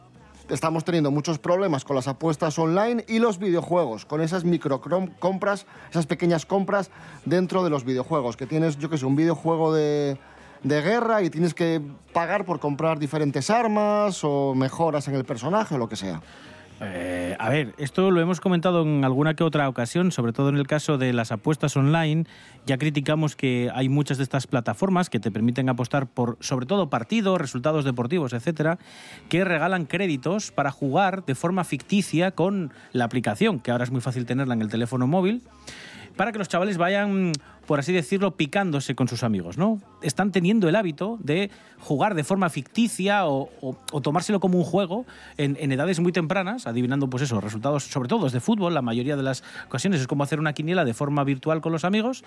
estamos 0.49 0.85
teniendo 0.85 1.13
muchos 1.13 1.39
problemas 1.39 1.85
con 1.85 1.95
las 1.95 2.09
apuestas 2.09 2.59
online 2.59 3.05
y 3.07 3.21
los 3.21 3.39
videojuegos, 3.39 4.07
con 4.07 4.23
esas 4.23 4.43
micro 4.43 4.81
compras, 5.21 5.67
esas 5.89 6.07
pequeñas 6.07 6.47
compras 6.47 6.91
dentro 7.27 7.63
de 7.63 7.71
los 7.71 7.85
videojuegos, 7.85 8.37
que 8.37 8.47
tienes, 8.47 8.77
yo 8.79 8.91
que 8.91 8.99
sé, 8.99 9.07
un 9.07 9.15
videojuego 9.15 9.73
de, 9.73 10.19
de 10.65 10.83
guerra 10.83 11.23
y 11.23 11.31
tienes 11.31 11.55
que 11.55 11.81
pagar 12.13 12.45
por 12.45 12.59
comprar 12.59 12.99
diferentes 12.99 13.51
armas 13.51 14.25
o 14.25 14.55
mejoras 14.55 15.07
en 15.09 15.15
el 15.15 15.25
personaje 15.25 15.77
o 15.77 15.79
lo 15.79 15.89
que 15.89 15.97
sea. 15.97 16.21
Eh, 16.81 17.37
a 17.39 17.49
ver, 17.51 17.73
esto 17.79 18.11
lo 18.11 18.21
hemos 18.21 18.41
comentado 18.41 18.83
en 18.83 19.05
alguna 19.05 19.35
que 19.35 19.45
otra 19.45 19.69
ocasión, 19.69 20.11
sobre 20.11 20.33
todo 20.33 20.49
en 20.49 20.57
el 20.57 20.67
caso 20.67 20.99
de 20.99 21.13
las 21.13 21.31
apuestas 21.31 21.77
online. 21.77 22.25
Ya 22.67 22.79
criticamos 22.79 23.37
que 23.37 23.71
hay 23.75 23.89
muchas 23.89 24.17
de 24.17 24.25
estas 24.25 24.47
plataformas 24.47 25.09
que 25.09 25.21
te 25.21 25.31
permiten 25.31 25.69
apostar 25.69 26.07
por, 26.07 26.37
sobre 26.41 26.67
todo, 26.67 26.91
partidos, 26.91 27.41
resultados 27.41 27.85
deportivos, 27.85 28.33
etcétera, 28.33 28.79
que 29.29 29.45
regalan 29.45 29.87
créditos 29.87 30.51
para 30.51 30.73
jugar 30.73 31.25
de 31.25 31.35
forma 31.35 31.63
ficticia 31.65 32.33
con 32.33 32.73
la 32.93 33.05
aplicación, 33.05 33.61
que 33.61 33.71
ahora 33.71 33.85
es 33.85 33.91
muy 33.91 34.01
fácil 34.01 34.27
tenerla 34.27 34.55
en 34.55 34.63
el 34.63 34.69
teléfono 34.69 35.07
móvil, 35.07 35.43
para 36.17 36.33
que 36.33 36.39
los 36.39 36.49
chavales 36.49 36.77
vayan, 36.77 37.33
por 37.67 37.79
así 37.79 37.93
decirlo, 37.93 38.37
picándose 38.37 38.95
con 38.95 39.09
sus 39.09 39.23
amigos, 39.23 39.57
¿no? 39.59 39.81
Están 40.03 40.33
teniendo 40.33 40.69
el 40.69 40.77
hábito 40.77 41.19
de 41.23 41.51
jugar 41.81 42.15
de 42.15 42.25
forma 42.25 42.49
ficticia 42.51 43.27
o, 43.27 43.51
o- 43.61 43.77
o 43.93 44.01
tomárselo 44.01 44.41
como 44.41 44.59
un 44.59 44.65
juego 44.65 45.05
en, 45.37 45.57
en 45.61 45.73
edades 45.73 46.01
muy 46.01 46.13
tempranas, 46.13 46.67
adivinando, 46.67 47.09
pues 47.11 47.23
eso, 47.23 47.41
resultados, 47.41 47.85
sobre 47.85 48.09
todo 48.09 48.29
de 48.29 48.41
fútbol, 48.41 48.75
la 48.75 48.83
mayoría 48.83 49.17
de 49.17 49.23
las 49.23 49.43
ocasiones 49.67 50.01
es 50.01 50.07
como 50.07 50.23
hacer 50.25 50.41
una 50.41 50.53
quiniela 50.53 50.85
de 50.85 50.95
forma 50.95 51.25
virtual 51.25 51.61
con 51.61 51.73
los 51.73 51.85
amigos. 51.85 52.25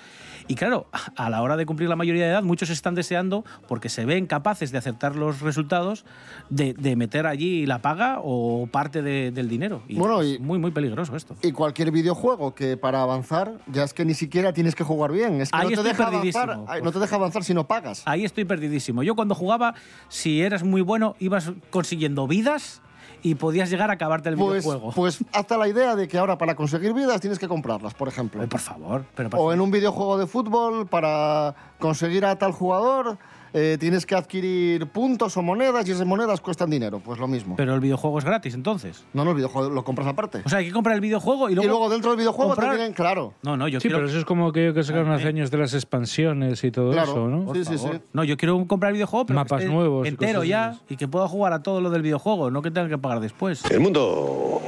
Y 0.48 0.56
claro, 0.56 0.88
a 1.16 1.30
la 1.30 1.42
hora 1.42 1.58
de 1.58 1.66
cumplir 1.66 1.90
la 1.90 1.96
mayoría 1.96 2.26
de 2.26 2.32
edad, 2.32 2.44
muchos 2.44 2.70
están 2.70 2.96
deseando, 2.96 3.44
porque 3.68 3.90
se 3.90 4.06
ven 4.06 4.28
capaces 4.28 4.72
de 4.72 4.78
acertar 4.78 5.16
los 5.16 5.42
resultados, 5.42 6.06
de, 6.50 6.74
de 6.74 6.96
meter 6.96 7.26
allí 7.28 7.66
la 7.66 7.82
paga 7.82 8.20
o 8.24 8.68
parte 8.72 9.02
de- 9.02 9.32
del 9.32 9.50
dinero. 9.50 9.82
Y 9.88 9.96
Bueno, 9.98 10.22
es 10.22 10.36
y- 10.36 10.40
muy, 10.40 10.60
muy 10.60 10.72
peligroso 10.72 11.16
esto. 11.16 11.36
Y 11.42 11.52
cualquier 11.52 11.92
videojuego 11.92 12.54
que 12.56 12.78
para 12.78 13.02
avanzar 13.02 13.54
ya 13.68 13.84
es 13.84 13.94
que 13.94 14.06
ni 14.06 14.14
siquiera 14.14 14.54
tienes 14.54 14.76
que 14.76 14.84
jugar 14.84 15.12
bien, 15.12 15.27
es 15.42 15.52
que 15.52 15.58
Ahí 15.58 15.64
no 15.64 15.70
te, 15.70 15.74
estoy 15.76 15.88
deja 15.92 16.08
avanzar, 16.08 16.84
no 16.84 16.92
te 16.92 17.00
deja 17.00 17.16
avanzar 17.16 17.44
si 17.44 17.54
no 17.54 17.68
pagas. 17.68 18.02
Ahí 18.06 18.26
estoy 18.26 18.46
perdidísimo. 18.46 19.04
Yo 19.04 19.16
cuando 19.16 19.36
jugaba, 19.36 19.74
si 20.10 20.42
eras 20.42 20.64
muy 20.64 20.82
bueno, 20.82 21.16
ibas 21.20 21.52
consiguiendo 21.70 22.28
vidas 22.28 22.82
y 23.24 23.36
podías 23.36 23.70
llegar 23.70 23.90
a 23.90 23.94
acabarte 23.94 24.30
el 24.30 24.36
Pues, 24.38 24.64
videojuego. 24.64 24.92
pues 24.94 25.20
hasta 25.34 25.58
la 25.58 25.68
idea 25.68 25.96
de 25.96 26.08
que 26.08 26.18
ahora 26.18 26.38
para 26.38 26.56
conseguir 26.56 26.94
vidas 26.94 27.20
tienes 27.20 27.40
que 27.40 27.48
comprarlas, 27.48 27.94
por 27.94 28.08
ejemplo. 28.08 28.42
Ay, 28.42 28.48
por 28.48 28.60
favor, 28.60 29.06
pero 29.16 29.30
por 29.30 29.40
O 29.40 29.54
en 29.54 29.62
un 29.62 29.72
videojuego 29.72 30.18
de 30.18 30.28
fútbol, 30.28 30.88
para 30.88 31.56
conseguir 31.80 32.26
a 32.26 32.38
tal 32.38 32.52
jugador, 32.52 33.18
eh, 33.60 33.78
tienes 33.80 34.06
que 34.06 34.14
adquirir 34.16 34.86
puntos 34.88 35.36
o 35.38 35.42
monedas 35.42 35.88
y 35.88 35.92
esas 35.92 36.06
monedas 36.06 36.40
cuestan 36.42 36.70
dinero. 36.70 37.02
Pues 37.04 37.20
lo 37.20 37.28
mismo. 37.28 37.56
Pero 37.56 37.74
el 37.74 37.80
videojuego 37.80 38.20
es 38.20 38.26
gratis, 38.26 38.54
entonces. 38.54 39.04
no, 39.14 39.24
no, 39.26 39.32
el 39.32 39.38
videojuego 39.38 39.70
lo 39.70 39.84
compras 39.84 40.08
aparte. 40.08 40.42
O 40.46 40.50
sea, 40.50 40.60
hay 40.60 40.68
que 40.68 40.72
comprar 40.72 40.96
el 40.96 41.02
videojuego 41.02 41.50
y 41.50 41.56
luego. 41.56 41.66
y 41.66 41.70
luego 41.70 41.90
dentro 41.90 42.12
del 42.12 42.20
videojuego 42.20 42.52
comprar- 42.56 42.76
vienen, 42.76 42.94
claro. 42.94 43.34
No, 43.42 43.58
no, 43.58 43.68
yo 43.68 43.80
Sí, 43.80 43.88
quiero. 43.88 43.98
pero 43.98 44.10
eso 44.10 44.20
es 44.20 44.26
como 44.26 44.48
aquello 44.50 44.74
que 44.74 44.84
sacaron 44.84 45.12
hace 45.12 45.28
años 45.28 45.50
de 45.52 45.58
las 45.58 45.74
expansiones 45.74 46.64
y 46.64 46.72
todo 46.72 46.92
Claro. 46.92 47.12
eso, 47.12 47.28
¿no? 47.28 47.54
Sí, 47.54 47.66
sí, 47.66 47.78
sí. 47.78 47.88
No, 48.14 48.24
yo 48.24 48.38
quiero 48.38 48.66
comprar 48.68 48.92
el 48.92 48.94
videojuego, 48.96 49.26
pero 49.26 49.40
Mapas 49.40 49.64
que 49.64 49.70
nuevos 49.70 50.08
entero 50.08 50.44
ya 50.44 50.76
y 50.90 50.96
que 50.98 51.08
pueda 51.08 51.28
jugar 51.28 51.54
a 51.54 51.64
todo 51.64 51.82
lo 51.82 51.90
del 51.90 52.02
videojuego, 52.04 52.52
no 52.52 52.62
que 52.62 52.70
tenga 52.72 52.88
que 52.90 52.98
pagar 52.98 53.20
después. 53.20 53.64
El 53.72 53.80
mundo 53.80 54.62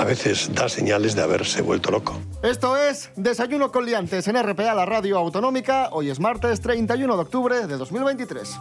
a 0.00 0.04
veces 0.04 0.50
da 0.54 0.66
señales 0.66 1.14
de 1.14 1.22
haberse 1.22 1.60
vuelto 1.60 1.90
loco. 1.90 2.18
Esto 2.42 2.74
es 2.74 3.10
Desayuno 3.16 3.70
con 3.70 3.84
Liantes 3.84 4.26
en 4.28 4.42
RPA, 4.42 4.74
la 4.74 4.86
radio 4.86 5.18
autonómica. 5.18 5.90
Hoy 5.92 6.08
es 6.08 6.18
martes 6.18 6.62
31 6.62 7.16
de 7.16 7.20
octubre 7.20 7.66
de 7.66 7.76
2023. 7.76 8.56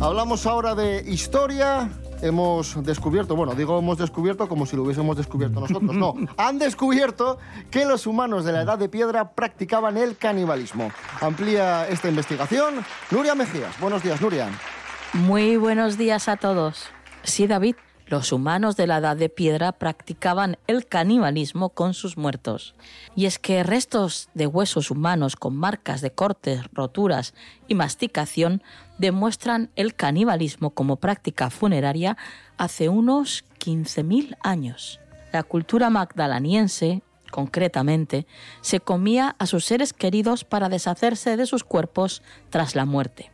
Hablamos 0.00 0.46
ahora 0.46 0.74
de 0.74 1.02
historia. 1.06 1.90
Hemos 2.20 2.82
descubierto, 2.84 3.36
bueno, 3.36 3.54
digo 3.54 3.78
hemos 3.78 3.98
descubierto 3.98 4.48
como 4.48 4.66
si 4.66 4.76
lo 4.76 4.82
hubiésemos 4.82 5.16
descubierto 5.16 5.60
nosotros. 5.60 5.94
No, 5.94 6.14
han 6.36 6.58
descubierto 6.58 7.38
que 7.70 7.84
los 7.84 8.06
humanos 8.06 8.44
de 8.44 8.52
la 8.52 8.62
Edad 8.62 8.78
de 8.78 8.88
Piedra 8.88 9.32
practicaban 9.32 9.96
el 9.96 10.16
canibalismo. 10.16 10.90
Amplía 11.20 11.88
esta 11.88 12.08
investigación 12.08 12.84
Nuria 13.10 13.34
Mejías. 13.34 13.78
Buenos 13.80 14.02
días, 14.02 14.20
Nuria. 14.20 14.48
Muy 15.12 15.56
buenos 15.56 15.96
días 15.96 16.28
a 16.28 16.36
todos. 16.36 16.88
Sí, 17.22 17.46
David, 17.46 17.76
los 18.08 18.32
humanos 18.32 18.76
de 18.76 18.86
la 18.86 18.98
Edad 18.98 19.16
de 19.16 19.28
Piedra 19.28 19.72
practicaban 19.72 20.56
el 20.66 20.86
canibalismo 20.86 21.68
con 21.68 21.92
sus 21.92 22.16
muertos. 22.16 22.74
Y 23.14 23.26
es 23.26 23.38
que 23.38 23.62
restos 23.62 24.30
de 24.32 24.46
huesos 24.46 24.90
humanos 24.90 25.36
con 25.36 25.54
marcas 25.54 26.00
de 26.00 26.10
cortes, 26.10 26.62
roturas 26.72 27.34
y 27.68 27.74
masticación 27.74 28.62
demuestran 28.96 29.70
el 29.76 29.94
canibalismo 29.94 30.70
como 30.70 30.96
práctica 30.96 31.50
funeraria 31.50 32.16
hace 32.56 32.88
unos 32.88 33.44
15.000 33.60 34.36
años. 34.42 35.00
La 35.30 35.42
cultura 35.42 35.90
magdalaniense, 35.90 37.02
concretamente, 37.30 38.26
se 38.62 38.80
comía 38.80 39.36
a 39.38 39.46
sus 39.46 39.66
seres 39.66 39.92
queridos 39.92 40.44
para 40.44 40.70
deshacerse 40.70 41.36
de 41.36 41.44
sus 41.44 41.62
cuerpos 41.62 42.22
tras 42.48 42.74
la 42.74 42.86
muerte. 42.86 43.30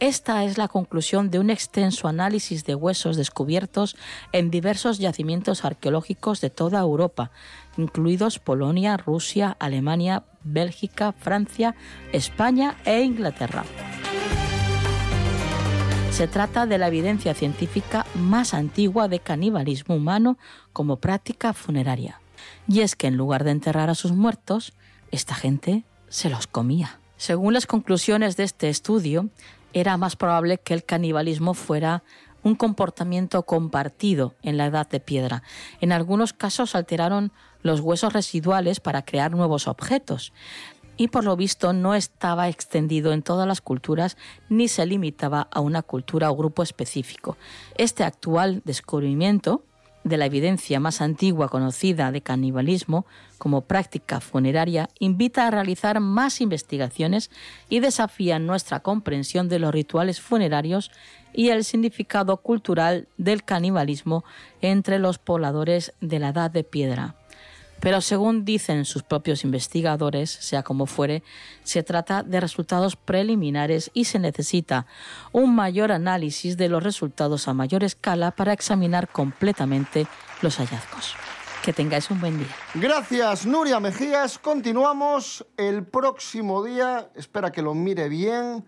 Esta 0.00 0.44
es 0.44 0.56
la 0.56 0.66
conclusión 0.66 1.30
de 1.30 1.38
un 1.38 1.50
extenso 1.50 2.08
análisis 2.08 2.64
de 2.64 2.74
huesos 2.74 3.18
descubiertos 3.18 3.96
en 4.32 4.50
diversos 4.50 4.98
yacimientos 4.98 5.62
arqueológicos 5.66 6.40
de 6.40 6.48
toda 6.48 6.80
Europa, 6.80 7.30
incluidos 7.76 8.38
Polonia, 8.38 8.96
Rusia, 8.96 9.58
Alemania, 9.60 10.24
Bélgica, 10.42 11.12
Francia, 11.12 11.74
España 12.12 12.78
e 12.86 13.02
Inglaterra. 13.02 13.64
Se 16.12 16.26
trata 16.26 16.64
de 16.64 16.78
la 16.78 16.88
evidencia 16.88 17.34
científica 17.34 18.06
más 18.14 18.54
antigua 18.54 19.06
de 19.06 19.20
canibalismo 19.20 19.96
humano 19.96 20.38
como 20.72 20.96
práctica 20.96 21.52
funeraria. 21.52 22.22
Y 22.66 22.80
es 22.80 22.96
que 22.96 23.06
en 23.06 23.18
lugar 23.18 23.44
de 23.44 23.50
enterrar 23.50 23.90
a 23.90 23.94
sus 23.94 24.12
muertos, 24.12 24.72
esta 25.10 25.34
gente 25.34 25.84
se 26.08 26.30
los 26.30 26.46
comía. 26.46 27.00
Según 27.18 27.52
las 27.52 27.66
conclusiones 27.66 28.38
de 28.38 28.44
este 28.44 28.70
estudio, 28.70 29.28
era 29.72 29.96
más 29.96 30.16
probable 30.16 30.58
que 30.58 30.74
el 30.74 30.84
canibalismo 30.84 31.54
fuera 31.54 32.02
un 32.42 32.54
comportamiento 32.54 33.44
compartido 33.44 34.34
en 34.42 34.56
la 34.56 34.66
edad 34.66 34.88
de 34.88 35.00
piedra. 35.00 35.42
En 35.80 35.92
algunos 35.92 36.32
casos 36.32 36.74
alteraron 36.74 37.32
los 37.62 37.80
huesos 37.80 38.12
residuales 38.12 38.80
para 38.80 39.04
crear 39.04 39.30
nuevos 39.32 39.68
objetos 39.68 40.32
y 40.96 41.08
por 41.08 41.24
lo 41.24 41.36
visto 41.36 41.72
no 41.72 41.94
estaba 41.94 42.48
extendido 42.48 43.12
en 43.12 43.22
todas 43.22 43.46
las 43.46 43.60
culturas 43.60 44.16
ni 44.48 44.68
se 44.68 44.84
limitaba 44.84 45.48
a 45.50 45.60
una 45.60 45.82
cultura 45.82 46.30
o 46.30 46.36
grupo 46.36 46.62
específico. 46.62 47.36
Este 47.76 48.04
actual 48.04 48.62
descubrimiento 48.64 49.64
de 50.10 50.18
la 50.18 50.26
evidencia 50.26 50.78
más 50.80 51.00
antigua 51.00 51.48
conocida 51.48 52.12
de 52.12 52.20
canibalismo 52.20 53.06
como 53.38 53.62
práctica 53.62 54.20
funeraria 54.20 54.90
invita 54.98 55.46
a 55.46 55.50
realizar 55.50 56.00
más 56.00 56.42
investigaciones 56.42 57.30
y 57.70 57.80
desafía 57.80 58.38
nuestra 58.38 58.80
comprensión 58.80 59.48
de 59.48 59.58
los 59.58 59.72
rituales 59.72 60.20
funerarios 60.20 60.90
y 61.32 61.48
el 61.48 61.64
significado 61.64 62.36
cultural 62.38 63.08
del 63.16 63.44
canibalismo 63.44 64.24
entre 64.60 64.98
los 64.98 65.18
pobladores 65.18 65.94
de 66.02 66.18
la 66.18 66.28
Edad 66.28 66.50
de 66.50 66.64
Piedra. 66.64 67.14
Pero 67.80 68.00
según 68.02 68.44
dicen 68.44 68.84
sus 68.84 69.02
propios 69.02 69.42
investigadores, 69.42 70.30
sea 70.30 70.62
como 70.62 70.86
fuere, 70.86 71.22
se 71.62 71.82
trata 71.82 72.22
de 72.22 72.38
resultados 72.40 72.96
preliminares 72.96 73.90
y 73.94 74.04
se 74.04 74.18
necesita 74.18 74.86
un 75.32 75.54
mayor 75.54 75.90
análisis 75.90 76.56
de 76.56 76.68
los 76.68 76.82
resultados 76.82 77.48
a 77.48 77.54
mayor 77.54 77.82
escala 77.82 78.32
para 78.32 78.52
examinar 78.52 79.08
completamente 79.08 80.06
los 80.42 80.56
hallazgos. 80.58 81.14
Que 81.62 81.72
tengáis 81.72 82.10
un 82.10 82.20
buen 82.20 82.38
día. 82.38 82.48
Gracias, 82.74 83.44
Nuria 83.44 83.80
Mejías. 83.80 84.38
Continuamos 84.38 85.44
el 85.58 85.84
próximo 85.84 86.64
día. 86.64 87.10
Espera 87.14 87.52
que 87.52 87.60
lo 87.60 87.74
mire 87.74 88.08
bien. 88.08 88.64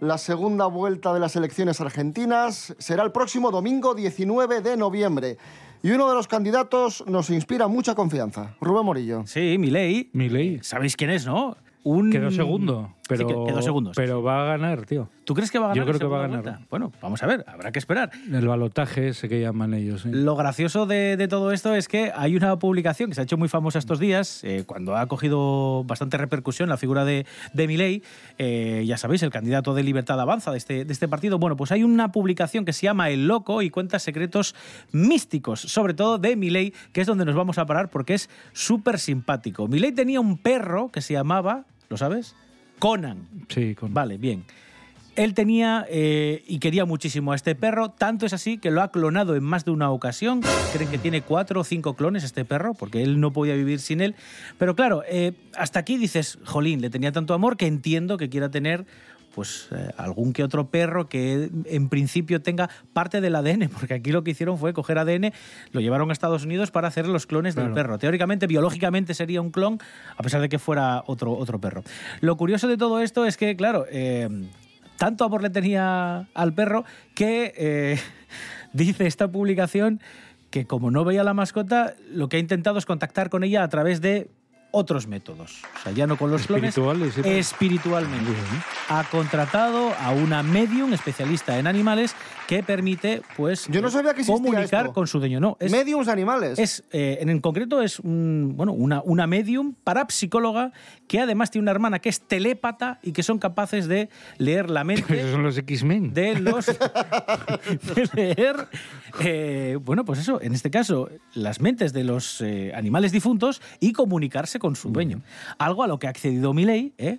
La 0.00 0.18
segunda 0.18 0.66
vuelta 0.66 1.14
de 1.14 1.20
las 1.20 1.36
elecciones 1.36 1.80
argentinas 1.80 2.74
será 2.78 3.02
el 3.02 3.12
próximo 3.12 3.50
domingo 3.50 3.94
19 3.94 4.60
de 4.60 4.76
noviembre. 4.76 5.38
Y 5.82 5.90
uno 5.90 6.08
de 6.08 6.14
los 6.14 6.26
candidatos 6.26 7.04
nos 7.06 7.30
inspira 7.30 7.68
mucha 7.68 7.94
confianza. 7.94 8.56
Rubén 8.60 8.84
Morillo. 8.84 9.26
Sí, 9.26 9.56
Milei. 9.58 10.10
Milei. 10.12 10.58
¿Sabéis 10.62 10.96
quién 10.96 11.10
es, 11.10 11.26
no? 11.26 11.56
Un... 11.84 12.10
Quedó 12.10 12.30
segundo, 12.32 12.95
pero, 13.08 13.28
Sí, 13.28 13.34
que- 13.34 13.44
quedó 13.52 13.62
segundo. 13.62 13.92
pero 13.94 14.22
va 14.22 14.42
a 14.42 14.46
ganar, 14.56 14.84
tío. 14.86 15.08
¿Tú 15.24 15.34
crees 15.34 15.50
que 15.50 15.58
va 15.58 15.66
a 15.66 15.68
ganar? 15.68 15.84
Yo 15.84 15.88
creo 15.88 15.98
que 15.98 16.06
va 16.06 16.18
a 16.18 16.22
ganar. 16.28 16.42
vuelta? 16.42 16.60
Bueno, 16.70 16.92
vamos 17.02 17.22
a 17.22 17.26
ver, 17.26 17.44
habrá 17.48 17.72
que 17.72 17.78
esperar. 17.78 18.10
El 18.32 18.46
balotaje 18.46 19.08
ese 19.08 19.28
que 19.28 19.40
llaman 19.40 19.74
ellos. 19.74 20.06
¿eh? 20.06 20.10
Lo 20.12 20.36
gracioso 20.36 20.86
de, 20.86 21.16
de 21.16 21.28
todo 21.28 21.52
esto 21.52 21.74
es 21.74 21.88
que 21.88 22.12
hay 22.14 22.36
una 22.36 22.58
publicación 22.58 23.08
que 23.08 23.14
se 23.14 23.20
ha 23.20 23.24
hecho 23.24 23.36
muy 23.36 23.48
famosa 23.48 23.78
estos 23.78 23.98
días, 23.98 24.42
eh, 24.44 24.64
cuando 24.66 24.96
ha 24.96 25.06
cogido 25.06 25.84
bastante 25.84 26.16
repercusión 26.16 26.68
la 26.68 26.76
figura 26.76 27.04
de, 27.04 27.26
de 27.52 27.66
Milei, 27.66 28.02
eh, 28.38 28.84
ya 28.86 28.96
sabéis, 28.96 29.22
el 29.22 29.30
candidato 29.30 29.74
de 29.74 29.82
Libertad 29.82 30.20
Avanza 30.20 30.50
de 30.52 30.58
este, 30.58 30.84
de 30.84 30.92
este 30.92 31.08
partido. 31.08 31.38
Bueno, 31.38 31.56
pues 31.56 31.72
hay 31.72 31.82
una 31.84 32.12
publicación 32.12 32.64
que 32.64 32.72
se 32.72 32.82
llama 32.86 33.10
El 33.10 33.26
Loco 33.26 33.62
y 33.62 33.70
cuenta 33.70 33.98
secretos 33.98 34.54
místicos, 34.92 35.60
sobre 35.60 35.94
todo 35.94 36.18
de 36.18 36.36
Milei, 36.36 36.72
que 36.92 37.00
es 37.00 37.06
donde 37.06 37.24
nos 37.24 37.34
vamos 37.34 37.58
a 37.58 37.66
parar 37.66 37.90
porque 37.90 38.14
es 38.14 38.30
súper 38.52 38.98
simpático. 38.98 39.68
Milei 39.68 39.92
tenía 39.92 40.20
un 40.20 40.38
perro 40.38 40.90
que 40.90 41.00
se 41.00 41.12
llamaba, 41.14 41.64
¿lo 41.88 41.96
sabes? 41.96 42.34
Conan. 42.78 43.28
Sí, 43.48 43.74
con... 43.74 43.94
Vale, 43.94 44.18
bien. 44.18 44.44
Él 45.16 45.32
tenía 45.32 45.86
eh, 45.88 46.44
y 46.46 46.58
quería 46.58 46.84
muchísimo 46.84 47.32
a 47.32 47.36
este 47.36 47.54
perro, 47.54 47.88
tanto 47.88 48.26
es 48.26 48.34
así 48.34 48.58
que 48.58 48.70
lo 48.70 48.82
ha 48.82 48.90
clonado 48.90 49.34
en 49.34 49.42
más 49.42 49.64
de 49.64 49.70
una 49.70 49.90
ocasión. 49.90 50.42
Creen 50.74 50.90
que 50.90 50.98
tiene 50.98 51.22
cuatro 51.22 51.60
o 51.60 51.64
cinco 51.64 51.94
clones 51.94 52.22
este 52.22 52.44
perro, 52.44 52.74
porque 52.74 53.02
él 53.02 53.18
no 53.18 53.32
podía 53.32 53.54
vivir 53.54 53.80
sin 53.80 54.02
él. 54.02 54.14
Pero 54.58 54.76
claro, 54.76 55.02
eh, 55.08 55.32
hasta 55.56 55.78
aquí 55.78 55.96
dices, 55.96 56.38
jolín, 56.44 56.82
le 56.82 56.90
tenía 56.90 57.12
tanto 57.12 57.32
amor 57.32 57.56
que 57.56 57.66
entiendo 57.66 58.18
que 58.18 58.28
quiera 58.28 58.50
tener 58.50 58.84
pues 59.36 59.68
eh, 59.70 59.90
algún 59.98 60.32
que 60.32 60.42
otro 60.42 60.70
perro 60.70 61.10
que 61.10 61.50
en 61.66 61.90
principio 61.90 62.40
tenga 62.40 62.70
parte 62.94 63.20
del 63.20 63.36
ADN, 63.36 63.68
porque 63.78 63.92
aquí 63.92 64.10
lo 64.10 64.24
que 64.24 64.30
hicieron 64.30 64.56
fue 64.56 64.72
coger 64.72 64.98
ADN, 64.98 65.30
lo 65.72 65.82
llevaron 65.82 66.08
a 66.08 66.14
Estados 66.14 66.46
Unidos 66.46 66.70
para 66.70 66.88
hacer 66.88 67.06
los 67.06 67.26
clones 67.26 67.54
del 67.54 67.70
perro. 67.72 67.98
Teóricamente, 67.98 68.46
biológicamente 68.46 69.12
sería 69.12 69.42
un 69.42 69.50
clon, 69.50 69.78
a 70.16 70.22
pesar 70.22 70.40
de 70.40 70.48
que 70.48 70.58
fuera 70.58 71.04
otro, 71.06 71.36
otro 71.36 71.60
perro. 71.60 71.84
Lo 72.22 72.38
curioso 72.38 72.66
de 72.66 72.78
todo 72.78 73.00
esto 73.00 73.26
es 73.26 73.36
que, 73.36 73.54
claro, 73.56 73.84
eh, 73.90 74.26
tanto 74.96 75.26
amor 75.26 75.42
le 75.42 75.50
tenía 75.50 76.28
al 76.32 76.54
perro 76.54 76.86
que 77.14 77.52
eh, 77.58 77.98
dice 78.72 79.06
esta 79.06 79.30
publicación 79.30 80.00
que 80.48 80.64
como 80.64 80.90
no 80.90 81.04
veía 81.04 81.24
la 81.24 81.34
mascota, 81.34 81.94
lo 82.10 82.30
que 82.30 82.38
ha 82.38 82.40
intentado 82.40 82.78
es 82.78 82.86
contactar 82.86 83.28
con 83.28 83.44
ella 83.44 83.62
a 83.62 83.68
través 83.68 84.00
de 84.00 84.30
otros 84.78 85.06
métodos. 85.06 85.62
O 85.78 85.82
sea, 85.82 85.92
ya 85.92 86.06
no 86.06 86.16
con 86.18 86.30
los 86.30 86.46
clones, 86.46 86.68
Espirituales, 86.76 87.14
sí. 87.14 87.20
espiritualmente. 87.24 88.30
Ha 88.88 89.04
contratado 89.04 89.92
a 90.00 90.10
una 90.10 90.42
medium 90.42 90.92
especialista 90.92 91.58
en 91.58 91.66
animales 91.66 92.14
que 92.46 92.62
permite, 92.62 93.22
pues, 93.36 93.66
Yo 93.68 93.80
no 93.82 93.90
sabía 93.90 94.14
que 94.14 94.20
existía 94.20 94.36
comunicar 94.50 94.82
esto. 94.86 94.92
con 94.92 95.06
su 95.06 95.18
dueño. 95.18 95.40
No, 95.40 95.56
es, 95.58 95.72
Mediums 95.72 96.08
animales. 96.08 96.58
es, 96.58 96.84
eh, 96.92 97.18
en, 97.20 97.28
en 97.30 97.40
concreto 97.40 97.82
es 97.82 97.98
un- 98.00 98.52
bueno, 98.56 98.72
una, 98.72 99.00
una 99.02 99.26
medium 99.26 99.74
parapsicóloga 99.82 100.72
que 101.08 101.20
además 101.20 101.50
tiene 101.50 101.64
una 101.64 101.70
hermana 101.72 101.98
que 101.98 102.08
es 102.08 102.20
telépata 102.20 103.00
y 103.02 103.12
que 103.12 103.22
son 103.22 103.38
capaces 103.38 103.88
de 103.88 104.10
leer 104.38 104.70
la 104.70 104.84
mente 104.84 105.18
Esos 105.18 105.32
son 105.32 105.42
los 105.42 105.56
X-Men. 105.58 106.12
de 106.14 106.38
los 106.40 106.66
de 107.94 108.08
leer 108.14 108.68
eh, 109.20 109.78
bueno 109.82 110.04
pues 110.04 110.18
eso 110.20 110.40
en 110.40 110.52
este 110.54 110.70
caso 110.70 111.08
las 111.34 111.60
mentes 111.60 111.92
de 111.92 112.04
los 112.04 112.40
eh, 112.40 112.72
animales 112.74 113.12
difuntos 113.12 113.60
y 113.80 113.92
comunicarse 113.92 114.58
con 114.58 114.65
su 114.74 114.88
dueño 114.90 115.20
algo 115.58 115.84
a 115.84 115.86
lo 115.86 115.98
que 116.00 116.08
ha 116.08 116.10
accedido 116.10 116.52
Milei 116.54 116.92
¿eh? 116.98 117.18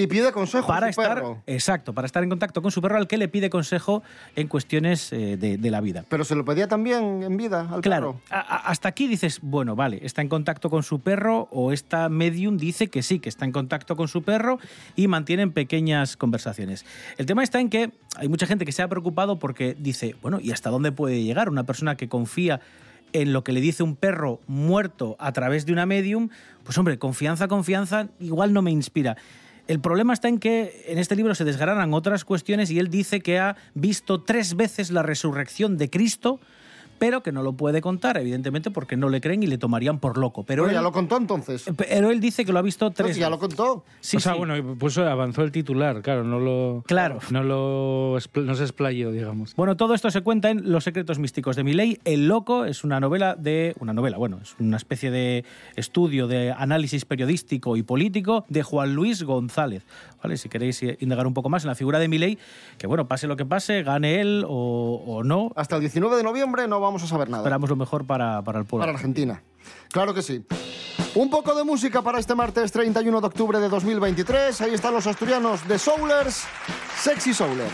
Y 0.00 0.06
pide 0.06 0.30
consejo 0.30 0.68
para 0.68 0.86
a 0.86 0.92
su 0.92 1.00
estar 1.00 1.16
perro. 1.16 1.42
exacto 1.48 1.92
para 1.92 2.06
estar 2.06 2.22
en 2.22 2.28
contacto 2.28 2.62
con 2.62 2.70
su 2.70 2.80
perro 2.80 2.96
al 2.98 3.08
que 3.08 3.16
le 3.18 3.26
pide 3.26 3.50
consejo 3.50 4.04
en 4.36 4.46
cuestiones 4.46 5.12
eh, 5.12 5.36
de, 5.36 5.58
de 5.58 5.70
la 5.72 5.80
vida 5.80 6.04
Pero 6.08 6.22
se 6.22 6.36
lo 6.36 6.44
pedía 6.44 6.68
también 6.68 7.24
en 7.24 7.36
vida 7.36 7.68
al 7.68 7.80
Claro, 7.80 8.20
perro. 8.28 8.38
a- 8.40 8.70
hasta 8.70 8.88
aquí 8.88 9.08
dices, 9.08 9.40
bueno, 9.42 9.74
vale, 9.74 9.98
está 10.04 10.22
en 10.22 10.28
contacto 10.28 10.70
con 10.70 10.84
su 10.84 11.00
perro 11.00 11.48
o 11.50 11.72
esta 11.72 12.08
medium 12.08 12.58
dice 12.58 12.86
que 12.86 13.02
sí, 13.02 13.18
que 13.18 13.28
está 13.28 13.44
en 13.44 13.50
contacto 13.50 13.96
con 13.96 14.06
su 14.06 14.22
perro 14.22 14.60
y 14.94 15.08
mantienen 15.08 15.50
pequeñas 15.50 16.16
conversaciones. 16.16 16.86
El 17.16 17.26
tema 17.26 17.42
está 17.42 17.58
en 17.58 17.68
que 17.68 17.90
hay 18.14 18.28
mucha 18.28 18.46
gente 18.46 18.64
que 18.64 18.70
se 18.72 18.82
ha 18.82 18.88
preocupado 18.88 19.40
porque 19.40 19.74
dice, 19.76 20.14
bueno, 20.22 20.38
¿y 20.40 20.52
hasta 20.52 20.70
dónde 20.70 20.92
puede 20.92 21.24
llegar 21.24 21.48
una 21.48 21.64
persona 21.64 21.96
que 21.96 22.08
confía 22.08 22.60
en 23.12 23.32
lo 23.32 23.44
que 23.44 23.52
le 23.52 23.60
dice 23.60 23.82
un 23.82 23.96
perro 23.96 24.40
muerto 24.46 25.16
a 25.18 25.32
través 25.32 25.66
de 25.66 25.72
una 25.72 25.86
medium? 25.86 26.28
Pues 26.64 26.76
hombre, 26.78 26.98
confianza, 26.98 27.48
confianza, 27.48 28.08
igual 28.20 28.52
no 28.52 28.62
me 28.62 28.70
inspira. 28.70 29.16
El 29.68 29.80
problema 29.80 30.14
está 30.14 30.28
en 30.28 30.38
que 30.38 30.84
en 30.88 30.98
este 30.98 31.14
libro 31.14 31.34
se 31.34 31.44
desgranan 31.44 31.92
otras 31.92 32.24
cuestiones 32.24 32.70
y 32.70 32.78
él 32.78 32.88
dice 32.88 33.20
que 33.20 33.38
ha 33.38 33.56
visto 33.74 34.22
tres 34.22 34.56
veces 34.56 34.90
la 34.90 35.02
resurrección 35.02 35.76
de 35.76 35.90
Cristo, 35.90 36.40
pero 36.98 37.22
que 37.22 37.32
no 37.32 37.42
lo 37.42 37.52
puede 37.54 37.80
contar, 37.80 38.16
evidentemente, 38.16 38.70
porque 38.70 38.96
no 38.96 39.08
le 39.08 39.20
creen 39.20 39.42
y 39.42 39.46
le 39.46 39.58
tomarían 39.58 39.98
por 39.98 40.18
loco. 40.18 40.44
Pero, 40.44 40.62
Bueno, 40.64 40.70
él, 40.72 40.78
ya 40.78 40.82
lo 40.82 40.92
contó 40.92 41.16
entonces. 41.16 41.64
pero 41.76 42.10
él 42.10 42.20
dice 42.20 42.44
que 42.44 42.52
lo 42.52 42.58
ha 42.58 42.62
visto 42.62 42.86
No, 42.86 42.90
tres 42.92 43.14
si 43.14 43.20
ya 43.20 43.30
lo 43.30 43.38
contó. 43.38 43.84
Sí, 44.00 44.16
o 44.16 44.20
sea, 44.20 44.32
sí. 44.32 44.38
bueno, 44.38 44.76
pues 44.78 44.96
avanzó 44.98 45.42
el 45.42 45.52
titular, 45.52 46.02
claro, 46.02 46.24
no 46.24 46.38
lo. 46.38 46.82
Claro. 46.86 47.18
No 47.30 47.42
lo. 47.42 48.18
No 48.34 48.54
se 48.54 48.62
explayó, 48.62 49.10
digamos. 49.12 49.54
Bueno, 49.56 49.76
todo 49.76 49.94
esto 49.94 50.10
se 50.10 50.20
cuenta 50.22 50.50
en 50.50 50.70
Los 50.70 50.84
secretos 50.84 51.18
místicos 51.18 51.56
de 51.56 51.64
Milei. 51.64 52.00
El 52.04 52.28
loco 52.28 52.64
es 52.64 52.84
una 52.84 53.00
novela 53.00 53.34
de 53.36 53.74
una 53.80 53.92
novela, 53.92 54.16
bueno, 54.18 54.38
es 54.42 54.54
una 54.58 54.76
especie 54.76 55.10
de 55.10 55.44
estudio 55.76 56.26
de 56.26 56.52
análisis 56.52 57.04
periodístico 57.04 57.76
y 57.76 57.82
político 57.82 58.44
de 58.48 58.62
Juan 58.62 58.94
Luis 58.94 59.22
González. 59.22 59.84
¿Vale? 60.22 60.36
Si 60.36 60.48
queréis 60.48 60.82
indagar 61.00 61.26
un 61.26 61.34
poco 61.34 61.48
más 61.48 61.62
en 61.62 61.68
la 61.68 61.74
figura 61.76 61.98
de 62.00 62.08
Milei, 62.08 62.38
que 62.76 62.86
bueno, 62.88 63.06
pase 63.06 63.26
lo 63.28 63.36
que 63.36 63.46
pase, 63.46 63.82
gane 63.84 64.20
él 64.20 64.44
o, 64.48 65.02
o 65.06 65.22
no, 65.22 65.52
Hasta 65.54 65.76
el 65.76 65.80
19 65.80 66.16
de 66.16 66.22
noviembre 66.24 66.66
no 66.66 66.80
vamos 66.88 67.02
a 67.02 67.06
saber 67.06 67.28
nada. 67.28 67.42
esperamos 67.42 67.70
lo 67.70 67.76
mejor 67.76 68.06
para, 68.06 68.42
para 68.42 68.58
el 68.58 68.64
pueblo. 68.64 68.82
Para 68.82 68.92
Argentina. 68.92 69.42
Claro 69.90 70.14
que 70.14 70.22
sí. 70.22 70.44
Un 71.14 71.30
poco 71.30 71.54
de 71.54 71.64
música 71.64 72.02
para 72.02 72.18
este 72.18 72.34
martes 72.34 72.72
31 72.72 73.20
de 73.20 73.26
octubre 73.26 73.58
de 73.58 73.68
2023. 73.68 74.60
Ahí 74.62 74.74
están 74.74 74.94
los 74.94 75.06
asturianos 75.06 75.66
de 75.66 75.78
Soulers, 75.78 76.44
Sexy 76.96 77.34
Souler. 77.34 77.70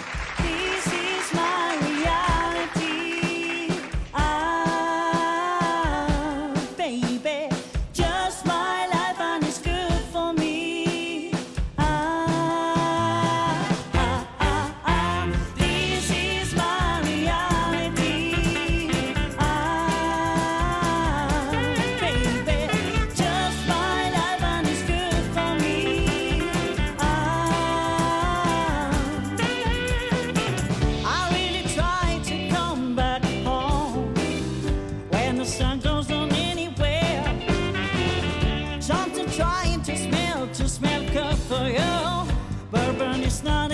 smell 40.74 41.04
good 41.12 41.38
for 41.48 41.68
you. 41.68 42.32
Bourbon 42.72 43.22
is 43.22 43.44
not 43.44 43.70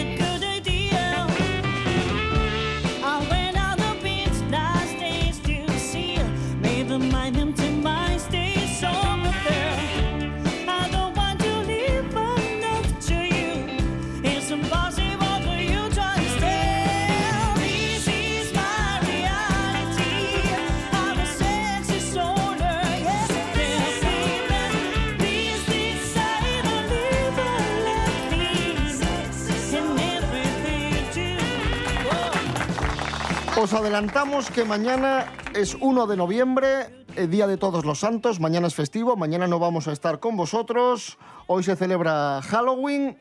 Os 33.60 33.74
adelantamos 33.74 34.50
que 34.50 34.64
mañana 34.64 35.26
es 35.54 35.74
1 35.78 36.06
de 36.06 36.16
noviembre, 36.16 37.04
el 37.16 37.30
Día 37.30 37.46
de 37.46 37.56
Todos 37.58 37.84
los 37.84 38.00
Santos. 38.00 38.40
Mañana 38.40 38.66
es 38.68 38.74
festivo, 38.74 39.16
mañana 39.16 39.46
no 39.46 39.58
vamos 39.58 39.86
a 39.88 39.92
estar 39.92 40.18
con 40.18 40.36
vosotros. 40.36 41.18
Hoy 41.46 41.62
se 41.62 41.76
celebra 41.76 42.40
Halloween. 42.42 43.18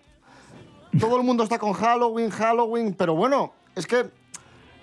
Todo 0.99 1.17
el 1.17 1.23
mundo 1.23 1.43
está 1.43 1.59
con 1.59 1.73
Halloween, 1.73 2.29
Halloween, 2.29 2.93
pero 2.93 3.15
bueno, 3.15 3.51
es 3.75 3.85
que 3.85 4.11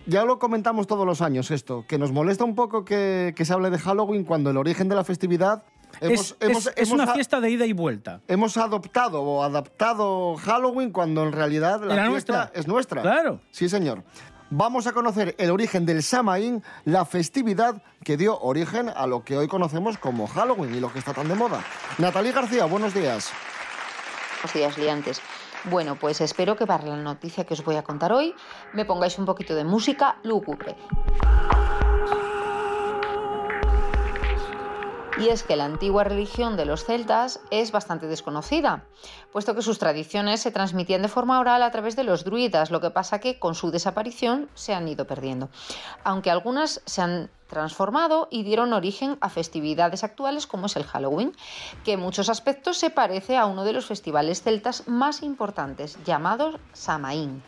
ya 0.07 0.25
lo 0.25 0.39
comentamos 0.39 0.87
todos 0.87 1.07
los 1.07 1.21
años 1.23 1.51
esto, 1.51 1.85
que 1.89 1.99
nos 1.99 2.13
molesta 2.13 2.45
un 2.45 2.55
poco 2.55 2.85
que, 2.85 3.33
que 3.35 3.45
se 3.45 3.53
hable 3.55 3.71
de 3.71 3.79
Halloween 3.79 4.25
cuando 4.25 4.51
el 4.51 4.57
origen 4.59 4.89
de 4.89 4.95
la 4.95 5.05
festividad... 5.05 5.63
Es, 6.01 6.37
es- 6.41 6.71
es 6.77 6.91
una 6.91 7.07
fiesta 7.07 7.41
de 7.41 7.51
ida 7.51 7.65
y 7.65 7.73
vuelta. 7.73 8.21
Hemos 8.29 8.57
adoptado 8.59 9.23
o 9.23 9.43
adaptado 9.43 10.37
Halloween 10.37 10.91
cuando 10.91 11.23
en 11.23 11.33
realidad 11.33 11.81
la 11.83 11.95
Era 11.95 12.11
fiesta 12.11 12.33
nuestra. 12.35 12.61
es 12.61 12.67
nuestra. 12.69 13.03
Claro. 13.03 13.41
Sí, 13.51 13.69
señor. 13.69 14.03
Vamos 14.51 14.87
a 14.87 14.93
conocer 14.93 15.35
el 15.39 15.51
origen 15.51 15.85
del 15.87 16.05
Samaín, 16.05 16.63
la 16.85 17.05
festividad 17.05 17.83
que 18.05 18.17
dio 18.17 18.39
origen 18.39 18.89
a 18.89 19.09
lo 19.09 19.25
que 19.25 19.37
hoy 19.37 19.49
conocemos 19.49 19.99
como 19.99 20.29
Halloween 20.29 20.73
y 20.73 20.79
lo 20.79 20.93
que 20.93 21.01
está 21.01 21.13
tan 21.13 21.27
de 21.27 21.35
moda. 21.35 21.65
Natalie 21.99 22.31
García, 22.31 22.65
buenos 22.67 22.95
días. 22.95 23.33
Buenos 24.43 24.55
días, 24.55 24.79
liantes. 24.79 25.21
Bueno, 25.65 25.97
pues 25.97 26.21
espero 26.21 26.55
que 26.55 26.65
para 26.65 26.85
la 26.85 26.97
noticia 26.97 27.43
que 27.43 27.55
os 27.55 27.65
voy 27.65 27.75
a 27.75 27.83
contar 27.83 28.13
hoy 28.13 28.35
me 28.73 28.85
pongáis 28.85 29.19
un 29.19 29.27
poquito 29.27 29.57
de 29.57 29.65
música 29.65 30.19
lúgubre. 30.23 30.77
Y 35.19 35.31
es 35.31 35.43
que 35.43 35.57
la 35.57 35.65
antigua 35.65 36.05
religión 36.05 36.59
de 36.59 36.67
los 36.67 36.85
celtas 36.85 37.41
es 37.51 37.73
bastante 37.73 38.07
desconocida, 38.07 38.85
puesto 39.33 39.55
que 39.55 39.63
sus 39.63 39.79
tradiciones 39.79 40.41
se 40.41 40.51
transmitían 40.51 41.01
de 41.01 41.09
forma 41.09 41.41
oral 41.41 41.63
a 41.63 41.71
través 41.71 41.97
de 41.97 42.05
los 42.05 42.23
druidas, 42.23 42.71
lo 42.71 42.83
que 42.83 42.91
pasa 42.91 43.19
que 43.19 43.39
con 43.39 43.55
su 43.55 43.71
desaparición 43.71 44.51
se 44.55 44.75
han 44.75 44.89
ido 44.89 45.07
perdiendo. 45.07 45.49
Aunque 46.05 46.31
algunas 46.31 46.83
se 46.85 47.01
han 47.01 47.31
transformado 47.47 48.29
y 48.31 48.43
dieron 48.43 48.75
origen 48.75 49.17
a 49.21 49.31
festividades 49.31 50.05
actuales 50.05 50.47
como 50.47 50.67
es 50.67 50.77
el 50.77 50.85
Halloween, 50.85 51.33
que 51.85 51.93
en 51.93 52.01
muchos 52.01 52.29
aspectos 52.29 52.77
se 52.77 52.91
parece 52.91 53.39
a 53.39 53.47
uno 53.47 53.65
de 53.65 53.73
los 53.73 53.87
festivales 53.87 54.43
celtas 54.43 54.87
más 54.87 55.23
importantes, 55.23 55.97
llamados 56.05 56.57
Samaín. 56.75 57.43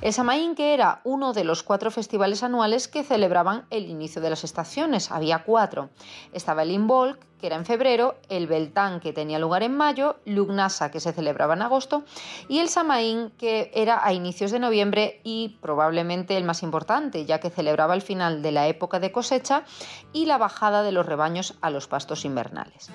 El 0.00 0.12
Samaín, 0.12 0.54
que 0.54 0.74
era 0.74 1.00
uno 1.02 1.32
de 1.32 1.42
los 1.42 1.64
cuatro 1.64 1.90
festivales 1.90 2.44
anuales 2.44 2.86
que 2.86 3.02
celebraban 3.02 3.66
el 3.70 3.86
inicio 3.90 4.22
de 4.22 4.30
las 4.30 4.44
estaciones, 4.44 5.10
había 5.10 5.42
cuatro. 5.42 5.90
Estaba 6.32 6.62
el 6.62 6.70
Imbolc, 6.70 7.18
que 7.38 7.46
era 7.46 7.56
en 7.56 7.64
febrero, 7.64 8.16
el 8.28 8.46
Beltán, 8.46 9.00
que 9.00 9.12
tenía 9.12 9.38
lugar 9.38 9.62
en 9.62 9.76
mayo, 9.76 10.16
Lugnasa, 10.24 10.90
que 10.90 11.00
se 11.00 11.12
celebraba 11.12 11.54
en 11.54 11.62
agosto, 11.62 12.04
y 12.48 12.58
el 12.58 12.68
Samaín, 12.68 13.30
que 13.38 13.70
era 13.74 14.04
a 14.04 14.12
inicios 14.12 14.50
de 14.50 14.58
noviembre 14.58 15.20
y 15.24 15.56
probablemente 15.60 16.36
el 16.36 16.44
más 16.44 16.62
importante, 16.62 17.24
ya 17.24 17.40
que 17.40 17.50
celebraba 17.50 17.94
el 17.94 18.02
final 18.02 18.42
de 18.42 18.52
la 18.52 18.66
época 18.66 19.00
de 19.00 19.12
cosecha 19.12 19.64
y 20.12 20.26
la 20.26 20.38
bajada 20.38 20.82
de 20.82 20.92
los 20.92 21.06
rebaños 21.06 21.54
a 21.60 21.70
los 21.70 21.88
pastos 21.88 22.24
invernales. 22.24 22.90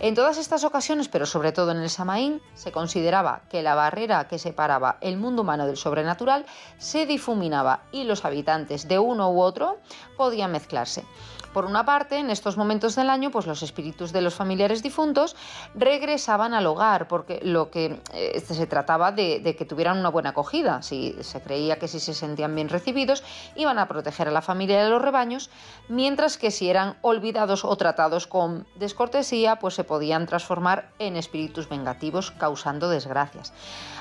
En 0.00 0.14
todas 0.14 0.38
estas 0.38 0.62
ocasiones, 0.62 1.08
pero 1.08 1.26
sobre 1.26 1.50
todo 1.50 1.72
en 1.72 1.78
el 1.78 1.90
Samaín, 1.90 2.40
se 2.54 2.70
consideraba 2.70 3.42
que 3.50 3.62
la 3.62 3.74
barrera 3.74 4.28
que 4.28 4.38
separaba 4.38 4.98
el 5.00 5.16
mundo 5.16 5.42
humano 5.42 5.66
del 5.66 5.76
sobrenatural 5.76 6.46
se 6.78 7.04
difuminaba 7.04 7.82
y 7.90 8.04
los 8.04 8.24
habitantes 8.24 8.86
de 8.86 9.00
uno 9.00 9.32
u 9.32 9.40
otro 9.40 9.78
podían 10.16 10.52
mezclarse. 10.52 11.04
Por 11.52 11.64
una 11.64 11.84
parte, 11.84 12.18
en 12.18 12.30
estos 12.30 12.56
momentos 12.56 12.94
del 12.94 13.10
año, 13.10 13.30
pues 13.30 13.46
los 13.46 13.62
espíritus 13.62 14.12
de 14.12 14.22
los 14.22 14.34
familiares 14.34 14.82
difuntos 14.82 15.36
regresaban 15.74 16.54
al 16.54 16.66
hogar, 16.66 17.08
porque 17.08 17.40
lo 17.42 17.70
que 17.70 18.00
eh, 18.12 18.40
se 18.40 18.66
trataba 18.66 19.12
de, 19.12 19.40
de 19.40 19.56
que 19.56 19.64
tuvieran 19.64 19.98
una 19.98 20.10
buena 20.10 20.30
acogida. 20.30 20.82
Si 20.82 21.16
se 21.20 21.40
creía 21.40 21.78
que 21.78 21.88
si 21.88 22.00
se 22.00 22.14
sentían 22.14 22.54
bien 22.54 22.68
recibidos, 22.68 23.22
iban 23.56 23.78
a 23.78 23.88
proteger 23.88 24.28
a 24.28 24.30
la 24.30 24.42
familia 24.42 24.84
a 24.84 24.88
los 24.88 25.02
rebaños, 25.02 25.50
mientras 25.88 26.38
que 26.38 26.50
si 26.50 26.68
eran 26.68 26.96
olvidados 27.02 27.64
o 27.64 27.76
tratados 27.76 28.26
con 28.26 28.66
descortesía, 28.76 29.56
pues 29.56 29.74
se 29.74 29.84
podían 29.84 30.26
transformar 30.26 30.90
en 30.98 31.16
espíritus 31.16 31.68
vengativos, 31.68 32.30
causando 32.30 32.88
desgracias. 32.88 33.52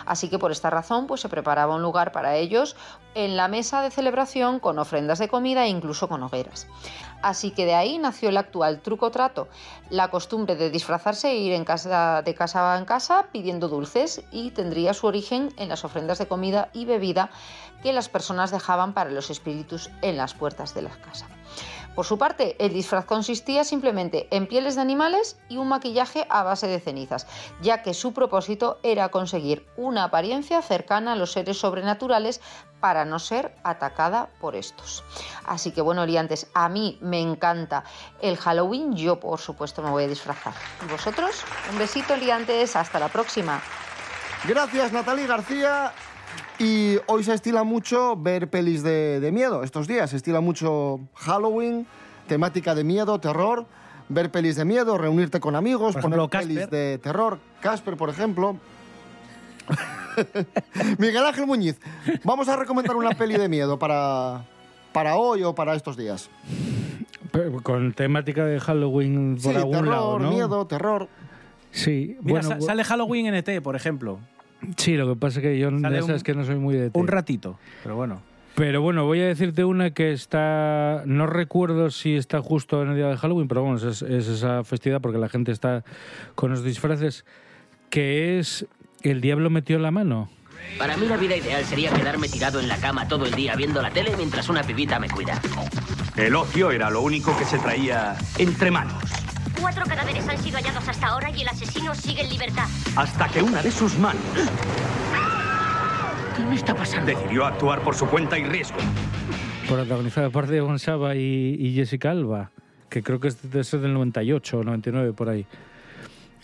Así 0.05 0.29
que 0.29 0.39
por 0.39 0.51
esta 0.51 0.69
razón, 0.69 1.07
pues 1.07 1.21
se 1.21 1.29
preparaba 1.29 1.75
un 1.75 1.81
lugar 1.81 2.12
para 2.12 2.36
ellos 2.36 2.75
en 3.17 3.36
la 3.36 3.47
mesa 3.47 3.82
de 3.82 3.89
celebración 3.89 4.60
con 4.60 4.77
ofrendas 4.77 5.17
de 5.17 5.27
comida 5.27 5.65
e 5.65 5.69
incluso 5.69 6.08
con 6.08 6.21
hogueras. 6.21 6.67
Así 7.23 7.49
que 7.49 7.65
de 7.65 7.73
ahí 7.73 7.97
nació 7.97 8.30
el 8.30 8.38
actual 8.38 8.80
truco 8.82 9.10
trato, 9.10 9.47
la 9.89 10.12
costumbre 10.12 10.56
de 10.56 10.69
disfrazarse 10.69 11.32
e 11.32 11.38
ir 11.38 11.58
de 11.58 12.36
casa 12.36 12.77
en 12.77 12.86
casa 12.86 13.25
pidiendo 13.32 13.69
dulces 13.69 14.21
y 14.32 14.51
tendría 14.51 14.93
su 14.93 15.08
origen 15.08 15.51
en 15.58 15.69
las 15.69 15.84
ofrendas 15.84 16.19
de 16.19 16.27
comida 16.27 16.69
y 16.73 16.86
bebida 16.86 17.32
que 17.82 17.91
las 17.91 18.08
personas 18.08 18.51
dejaban 18.51 18.93
para 18.93 19.10
los 19.10 19.32
espíritus 19.32 19.89
en 20.03 20.15
las 20.15 20.36
puertas 20.36 20.75
de 20.75 20.84
la 20.84 20.91
casa. 20.91 21.27
Por 21.97 22.06
su 22.06 22.19
parte, 22.19 22.56
el 22.63 22.73
disfraz 22.73 23.06
consistía 23.06 23.63
simplemente 23.63 24.27
en 24.30 24.45
pieles 24.45 24.75
de 24.75 24.82
animales 24.82 25.39
y 25.49 25.58
un 25.58 25.69
maquillaje 25.69 26.27
a 26.30 26.43
base 26.43 26.67
de 26.67 26.80
cenizas, 26.80 27.25
ya 27.60 27.82
que 27.82 27.95
su 27.95 28.13
propósito 28.13 28.77
era 28.84 29.10
conseguir 29.10 29.65
una 29.77 30.03
apariencia 30.03 30.62
cercana 30.62 31.13
a 31.13 31.15
los 31.15 31.32
seres 31.32 31.58
sobrenaturales 31.58 32.39
para 32.80 33.06
no 33.06 33.20
ser 33.20 33.54
atacada 33.63 34.30
por 34.40 34.56
estos. 34.56 35.04
Así 35.46 35.72
que 35.72 35.82
bueno, 35.82 36.02
Oriantes, 36.04 36.48
a 36.54 36.70
mí 36.70 36.98
me 37.02 37.20
encanta 37.20 37.84
el 38.22 38.38
Halloween, 38.38 38.96
yo 38.96 39.20
por 39.20 39.40
supuesto 39.40 39.82
me 39.82 39.90
voy 39.90 40.04
a 40.04 40.08
disfrazar. 40.08 40.54
¿Y 40.86 40.92
vosotros? 40.92 41.44
Un 41.72 41.80
besito, 41.80 42.16
Liantes, 42.16 42.76
hasta 42.76 43.00
la 43.00 43.10
próxima. 43.10 43.62
Gracias, 44.48 44.92
Natalie 44.94 45.28
García. 45.28 45.92
Y 46.60 46.98
hoy 47.08 47.24
se 47.24 47.34
estila 47.34 47.63
mucho 47.63 48.16
ver 48.16 48.50
pelis 48.50 48.84
de, 48.84 49.20
de 49.20 49.32
miedo. 49.32 49.63
Estos 49.63 49.88
días 49.88 50.10
se 50.10 50.18
estila 50.18 50.42
mucho 50.42 51.00
Halloween, 51.16 51.88
temática 52.28 52.74
de 52.76 52.84
miedo, 52.84 53.20
terror. 53.20 53.66
Ver 54.10 54.32
pelis 54.32 54.56
de 54.56 54.63
miedo, 54.66 54.98
reunirte 54.98 55.40
con 55.40 55.56
amigos, 55.56 55.94
Por 55.94 56.04
poner 56.04 56.20
ejemplo, 56.20 56.40
pelis 56.40 56.60
Casper. 56.60 56.70
de 56.70 56.98
terror. 57.00 57.40
Casper, 57.62 57.98
por 57.98 58.10
ejemplo. 58.10 58.56
Miguel 60.97 61.25
Ángel 61.25 61.45
Muñiz, 61.47 61.80
vamos 62.23 62.47
a 62.49 62.56
recomendar 62.56 62.95
una 62.95 63.12
peli 63.12 63.38
de 63.38 63.49
miedo 63.49 63.77
para, 63.80 64.45
para 64.93 65.15
hoy 65.15 65.43
o 65.43 65.53
para 65.56 65.75
estos 65.75 65.97
días. 65.97 66.30
Pero 67.32 67.62
Con 67.62 67.93
temática 67.93 68.45
de 68.45 68.60
Halloween 68.60 69.38
por 69.41 69.51
sí, 69.53 69.58
algún 69.58 69.71
terror, 69.73 69.88
lado, 69.88 70.19
¿no? 70.19 70.30
miedo, 70.32 70.65
terror. 70.67 71.08
Sí, 71.71 72.17
Mira, 72.21 72.41
bueno, 72.41 72.49
sa- 72.49 72.62
sale 72.62 72.84
Halloween 72.84 73.27
en 73.27 73.36
ET, 73.36 73.62
por 73.62 73.75
ejemplo. 73.75 74.19
sí, 74.77 74.95
lo 74.95 75.08
que 75.08 75.19
pasa 75.19 75.39
es 75.39 75.43
que 75.43 75.60
yo 75.60 75.69
ya 75.69 75.80
sabes 76.01 76.06
un- 76.10 76.21
que 76.21 76.34
no 76.34 76.45
soy 76.45 76.56
muy 76.56 76.75
de... 76.75 76.89
Un 76.93 77.08
ratito, 77.08 77.60
pero 77.84 77.95
bueno. 77.95 78.21
Pero 78.56 78.82
bueno, 78.82 79.06
voy 79.06 79.21
a 79.21 79.27
decirte 79.27 79.63
una 79.65 79.91
que 79.91 80.12
está. 80.12 81.03
No 81.06 81.27
recuerdo 81.27 81.91
si 81.91 82.15
está 82.15 82.41
justo 82.41 82.82
en 82.82 82.89
el 82.89 82.95
día 82.95 83.06
de 83.08 83.15
Halloween, 83.15 83.47
pero 83.47 83.62
bueno, 83.62 83.77
es, 83.77 84.01
es 84.01 84.27
esa 84.27 84.63
festividad 84.63 84.99
porque 84.99 85.19
la 85.19 85.30
gente 85.30 85.51
está 85.51 85.84
con 86.34 86.49
los 86.49 86.63
disfraces. 86.63 87.23
Que 87.91 88.39
es 88.39 88.65
El 89.03 89.21
Diablo 89.21 89.49
metió 89.49 89.79
la 89.79 89.91
mano. 89.91 90.29
Para 90.77 90.97
mí 90.97 91.07
la 91.07 91.17
vida 91.17 91.36
ideal 91.36 91.63
sería 91.65 91.91
quedarme 91.91 92.27
tirado 92.27 92.60
en 92.60 92.67
la 92.67 92.77
cama 92.77 93.07
todo 93.07 93.25
el 93.25 93.33
día 93.33 93.55
viendo 93.55 93.81
la 93.81 93.89
tele 93.91 94.15
mientras 94.17 94.49
una 94.49 94.63
pibita 94.63 94.99
me 94.99 95.10
cuida. 95.10 95.39
El 96.15 96.36
ocio 96.36 96.71
era 96.71 96.89
lo 96.89 97.01
único 97.01 97.38
que 97.38 97.45
se 97.45 97.57
traía 97.60 98.15
entre 98.38 98.71
manos. 98.71 98.93
Cuatro 99.60 99.86
cadáveres 99.86 100.27
han 100.27 100.38
sido 100.38 100.57
hallados 100.57 100.88
hasta 100.88 101.07
ahora 101.07 101.29
y 101.31 101.41
el 101.41 101.47
asesino 101.47 101.95
sigue 101.95 102.21
en 102.21 102.29
libertad. 102.29 102.67
Hasta 102.95 103.27
que 103.29 103.41
una 103.41 103.62
de 103.62 103.71
sus 103.71 103.97
manos 103.97 104.21
¿Qué 106.36 106.43
me 106.43 106.55
está 106.55 106.75
pasando? 106.75 107.07
decidió 107.07 107.45
actuar 107.45 107.81
por 107.81 107.95
su 107.95 108.05
cuenta 108.07 108.38
y 108.38 108.43
riesgo. 108.43 108.77
Protagonizada 109.67 110.29
por 110.29 110.47
Diego 110.47 110.67
Gonzaba 110.67 111.15
y, 111.15 111.55
y 111.60 111.73
Jessica 111.73 112.12
Alba. 112.12 112.51
Que 112.89 113.01
creo 113.03 113.19
que 113.19 113.29
es 113.29 113.51
de 113.51 113.63
ser 113.63 113.79
del 113.81 113.93
98 113.93 114.60
o 114.60 114.63
99 114.63 115.13
por 115.13 115.29
ahí. 115.29 115.45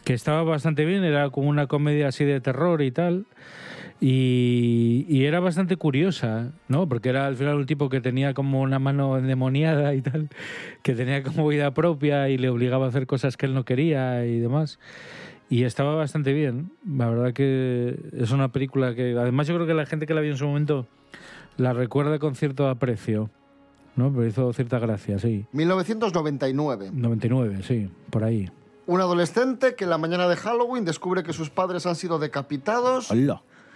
Que 0.04 0.14
estaba 0.14 0.44
bastante 0.44 0.86
bien, 0.86 1.04
era 1.04 1.30
como 1.30 1.50
una 1.50 1.68
comedia 1.68 2.10
así 2.10 2.26
de 2.26 2.42
terror 2.42 2.82
y 2.82 2.92
tal. 2.92 3.26
Y, 4.02 5.06
y 5.08 5.26
era 5.26 5.40
bastante 5.40 5.78
curiosa, 5.78 6.52
¿no? 6.68 6.90
Porque 6.90 7.08
era 7.08 7.26
al 7.26 7.38
final 7.38 7.56
un 7.56 7.66
tipo 7.66 7.88
que 7.88 8.02
tenía 8.02 8.34
como 8.34 8.62
una 8.62 8.78
mano 8.78 9.18
endemoniada 9.18 9.94
y 9.96 10.02
tal, 10.02 10.28
que 10.82 10.94
tenía 10.94 11.24
como 11.24 11.48
vida 11.48 11.74
propia 11.74 12.28
y 12.28 12.38
le 12.38 12.50
obligaba 12.50 12.86
a 12.86 12.90
hacer 12.90 13.08
cosas 13.08 13.38
que 13.38 13.46
él 13.46 13.54
no 13.54 13.64
quería 13.64 14.26
y 14.26 14.40
demás. 14.40 14.78
Y 15.50 15.64
estaba 15.64 15.96
bastante 15.96 16.34
bien. 16.34 16.72
La 16.86 17.08
verdad 17.08 17.32
que 17.32 17.98
es 18.12 18.32
una 18.32 18.52
película 18.52 18.94
que, 18.96 19.16
además, 19.18 19.48
yo 19.48 19.56
creo 19.56 19.68
que 19.68 19.74
la 19.74 19.86
gente 19.86 20.06
que 20.06 20.14
la 20.14 20.22
vio 20.22 20.32
en 20.32 20.38
su 20.38 20.48
momento 20.48 20.88
la 21.58 21.74
recuerda 21.74 22.20
con 22.20 22.36
cierto 22.36 22.68
aprecio, 22.68 23.30
¿no? 23.96 24.12
Pero 24.12 24.28
hizo 24.28 24.52
cierta 24.52 24.80
gracia, 24.80 25.20
sí. 25.20 25.46
1999. 25.52 26.90
99, 26.92 27.60
sí, 27.64 27.90
por 28.10 28.24
ahí. 28.24 28.50
Un 28.86 29.00
adolescente 29.00 29.76
que 29.76 29.86
la 29.86 29.98
mañana 29.98 30.28
de 30.28 30.36
Halloween 30.36 30.84
descubre 30.84 31.24
que 31.24 31.34
sus 31.34 31.50
padres 31.50 31.86
han 31.86 31.96
sido 31.96 32.20
decapitados. 32.20 33.10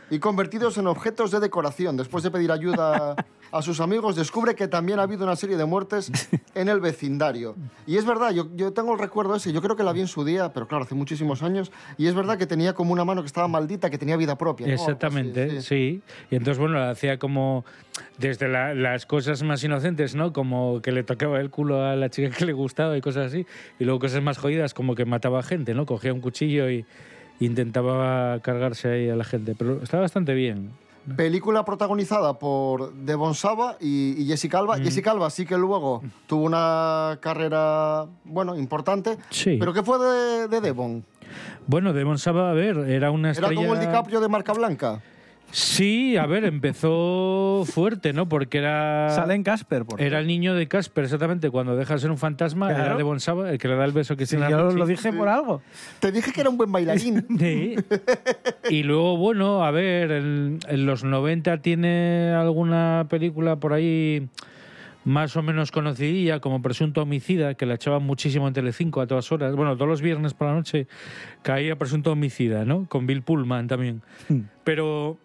Y 0.10 0.20
convertidos 0.20 0.78
en 0.78 0.88
objetos 0.88 1.32
de 1.32 1.40
decoración. 1.40 1.98
Después 1.98 2.24
de 2.24 2.32
pedir 2.32 2.52
ayuda 2.52 3.16
a 3.52 3.62
sus 3.62 3.80
amigos, 3.80 4.16
descubre 4.16 4.56
que 4.56 4.68
también 4.68 5.00
ha 5.00 5.04
habido 5.04 5.24
una 5.24 5.36
serie 5.36 5.58
de 5.58 5.66
muertes 5.66 6.12
en 6.56 6.68
el 6.70 6.80
vecindario. 6.80 7.56
Y 7.86 7.98
es 7.98 8.06
verdad, 8.06 8.32
yo, 8.32 8.48
yo 8.56 8.74
tengo 8.74 8.94
el 8.94 9.00
recuerdo 9.00 9.36
ese, 9.36 9.54
yo 9.54 9.62
creo 9.62 9.76
que 9.76 9.84
la 9.84 9.94
vi 9.94 10.02
en 10.02 10.08
su 10.08 10.26
día, 10.26 10.52
pero 10.54 10.68
claro, 10.68 10.84
hace 10.84 10.96
muchísimos 10.96 11.44
años, 11.44 11.72
y 11.98 12.08
es 12.08 12.14
verdad 12.14 12.38
que 12.38 12.46
tenía 12.46 12.74
como 12.74 12.92
una 12.94 13.06
mano 13.06 13.22
que 13.22 13.28
estaba 13.28 13.48
maldita, 13.48 13.90
que 13.90 13.98
tenía 13.98 14.18
vida 14.18 14.38
propia. 14.38 14.68
¿no? 14.68 14.74
Exactamente, 14.74 15.62
sí, 15.62 16.02
Y 16.30 16.36
entonces, 16.36 16.60
bueno, 16.60 16.82
hacía 16.84 17.18
como 17.20 17.64
desde 18.18 18.48
la- 18.48 18.74
las 18.74 19.06
cosas 19.06 19.44
más 19.44 19.64
inocentes, 19.64 20.14
¿no? 20.16 20.34
Como 20.34 20.82
que 20.82 20.92
le 20.92 21.04
tocaba 21.04 21.40
el 21.40 21.50
culo 21.50 21.84
a 21.86 21.96
la 21.96 22.10
chica 22.10 22.30
que 22.36 22.46
le 22.46 22.54
gustaba 22.54 22.98
y 22.98 23.02
cosas 23.02 23.28
así. 23.28 23.46
Y 23.80 23.86
luego 23.86 24.00
cosas 24.00 24.22
más 24.22 24.38
jodidas, 24.38 24.74
como 24.74 24.94
que 24.96 25.06
mataba 25.06 25.42
gente, 25.44 25.74
¿no? 25.74 25.86
Cogía 25.86 26.14
un 26.14 26.22
cuchillo 26.22 26.70
y 26.70 26.86
intentaba 27.40 28.40
cargarse 28.40 28.90
ahí 28.90 29.10
a 29.10 29.16
la 29.16 29.24
gente. 29.24 29.56
Pero 29.58 29.82
está 29.84 30.00
bastante 30.00 30.34
bien. 30.34 30.72
Película 31.16 31.64
protagonizada 31.64 32.38
por 32.38 32.94
Devon 32.94 33.34
Saba 33.34 33.78
y, 33.80 34.22
y 34.22 34.26
Jessica 34.28 34.60
Alba. 34.60 34.78
Jessica 34.78 35.12
Alba 35.12 35.30
sí 35.30 35.46
que 35.46 35.58
luego 35.58 36.04
tuvo 36.28 36.44
una 36.46 37.18
carrera, 37.22 38.08
bueno, 38.26 38.58
importante. 38.58 39.18
Sí. 39.30 39.56
¿Pero 39.58 39.72
qué 39.74 39.84
fue 39.84 40.00
de, 40.00 40.48
de 40.50 40.60
Devon? 40.60 41.06
Bueno, 41.66 41.94
Devon 41.94 42.18
Saba, 42.18 42.52
a 42.52 42.54
ver, 42.54 42.78
era 42.90 43.12
una 43.12 43.32
¿Era 43.32 43.40
estrella... 43.48 43.56
como 43.56 43.74
el 43.74 43.80
DiCaprio 43.80 44.20
de 44.20 44.28
marca 44.28 44.52
blanca? 44.54 45.02
Sí, 45.52 46.18
a 46.18 46.26
ver, 46.26 46.44
empezó 46.46 47.64
fuerte, 47.66 48.14
¿no? 48.14 48.28
Porque 48.28 48.58
era... 48.60 49.10
Sale 49.12 49.34
en 49.34 49.44
Casper, 49.44 49.86
por 49.86 50.02
Era 50.02 50.20
el 50.20 50.28
niño 50.28 50.54
de 50.56 50.68
Casper, 50.68 51.06
exactamente. 51.06 51.50
Cuando 51.50 51.76
deja 51.76 51.94
de 51.96 52.00
ser 52.02 52.12
un 52.12 52.18
fantasma, 52.18 52.68
Claro. 52.70 52.84
era 52.84 52.98
Devon 52.98 53.20
Saba 53.20 53.50
el 53.50 53.58
que 53.58 53.68
le 53.68 53.76
da 53.76 53.86
el 53.86 53.94
beso 53.94 54.16
que 54.18 54.26
Sí, 54.26 54.32
tiene 54.36 54.46
a 54.46 54.50
yo 54.50 54.72
lo 54.72 54.86
dije 54.86 55.12
por 55.14 55.28
algo. 55.30 55.62
Te 56.00 56.12
dije 56.12 56.32
que 56.34 56.42
era 56.42 56.50
un 56.50 56.58
buen 56.58 56.72
bailarín. 56.72 57.26
Sí. 57.40 57.76
Y 58.70 58.84
luego, 58.84 59.18
bueno, 59.18 59.64
a 59.64 59.72
ver, 59.72 60.12
en, 60.12 60.60
en 60.68 60.86
los 60.86 61.04
90 61.04 61.62
tiene 61.62 62.34
alguna 62.38 63.06
película 63.10 63.56
por 63.56 63.74
ahí 63.74 64.28
más 65.06 65.38
o 65.38 65.42
menos 65.42 65.72
conocidilla, 65.72 66.42
como 66.42 66.62
Presunto 66.62 67.02
Homicida, 67.04 67.54
que 67.54 67.66
la 67.66 67.76
echaban 67.76 68.04
muchísimo 68.04 68.46
en 68.50 68.54
Telecinco 68.54 69.00
a 69.00 69.08
todas 69.08 69.32
horas. 69.32 69.56
Bueno, 69.56 69.76
todos 69.76 69.88
los 69.88 70.02
viernes 70.02 70.34
por 70.34 70.48
la 70.48 70.54
noche 70.56 70.88
caía 71.44 71.78
Presunto 71.78 72.12
Homicida, 72.12 72.66
¿no? 72.66 72.86
Con 72.90 73.08
Bill 73.08 73.22
Pullman 73.22 73.68
también. 73.68 74.02
Pero 74.66 75.18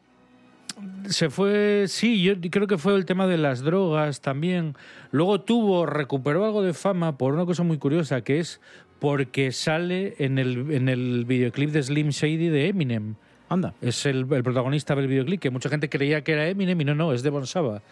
se 1.07 1.31
fue, 1.31 1.85
sí, 1.89 2.23
yo 2.23 2.35
creo 2.51 2.67
que 2.67 2.79
fue 2.79 2.95
el 2.95 3.05
tema 3.05 3.27
de 3.27 3.39
las 3.39 3.61
drogas 3.61 4.21
también. 4.21 4.75
Luego 5.11 5.41
tuvo, 5.41 5.87
recuperó 5.87 6.45
algo 6.45 6.63
de 6.63 6.75
fama 6.75 7.19
por 7.19 7.35
una 7.35 7.45
cosa 7.45 7.63
muy 7.63 7.79
curiosa, 7.79 8.23
que 8.23 8.39
es 8.39 8.61
porque 8.99 9.53
sale 9.53 10.15
en 10.19 10.39
el, 10.39 10.71
en 10.71 10.89
el 10.89 11.25
videoclip 11.25 11.71
de 11.71 11.83
Slim 11.83 12.11
Shady 12.11 12.49
de 12.49 12.69
Eminem. 12.69 13.15
Anda. 13.49 13.75
Es 13.83 14.07
el, 14.07 14.27
el 14.33 14.43
protagonista 14.43 14.95
del 14.95 15.09
videoclip, 15.09 15.41
que 15.41 15.51
mucha 15.51 15.69
gente 15.69 15.89
creía 15.89 16.23
que 16.25 16.33
era 16.33 16.49
Eminem 16.49 16.81
y 16.81 16.85
no, 16.85 16.95
no, 16.95 17.13
es 17.13 17.23
Devon 17.23 17.47
Saba. 17.47 17.83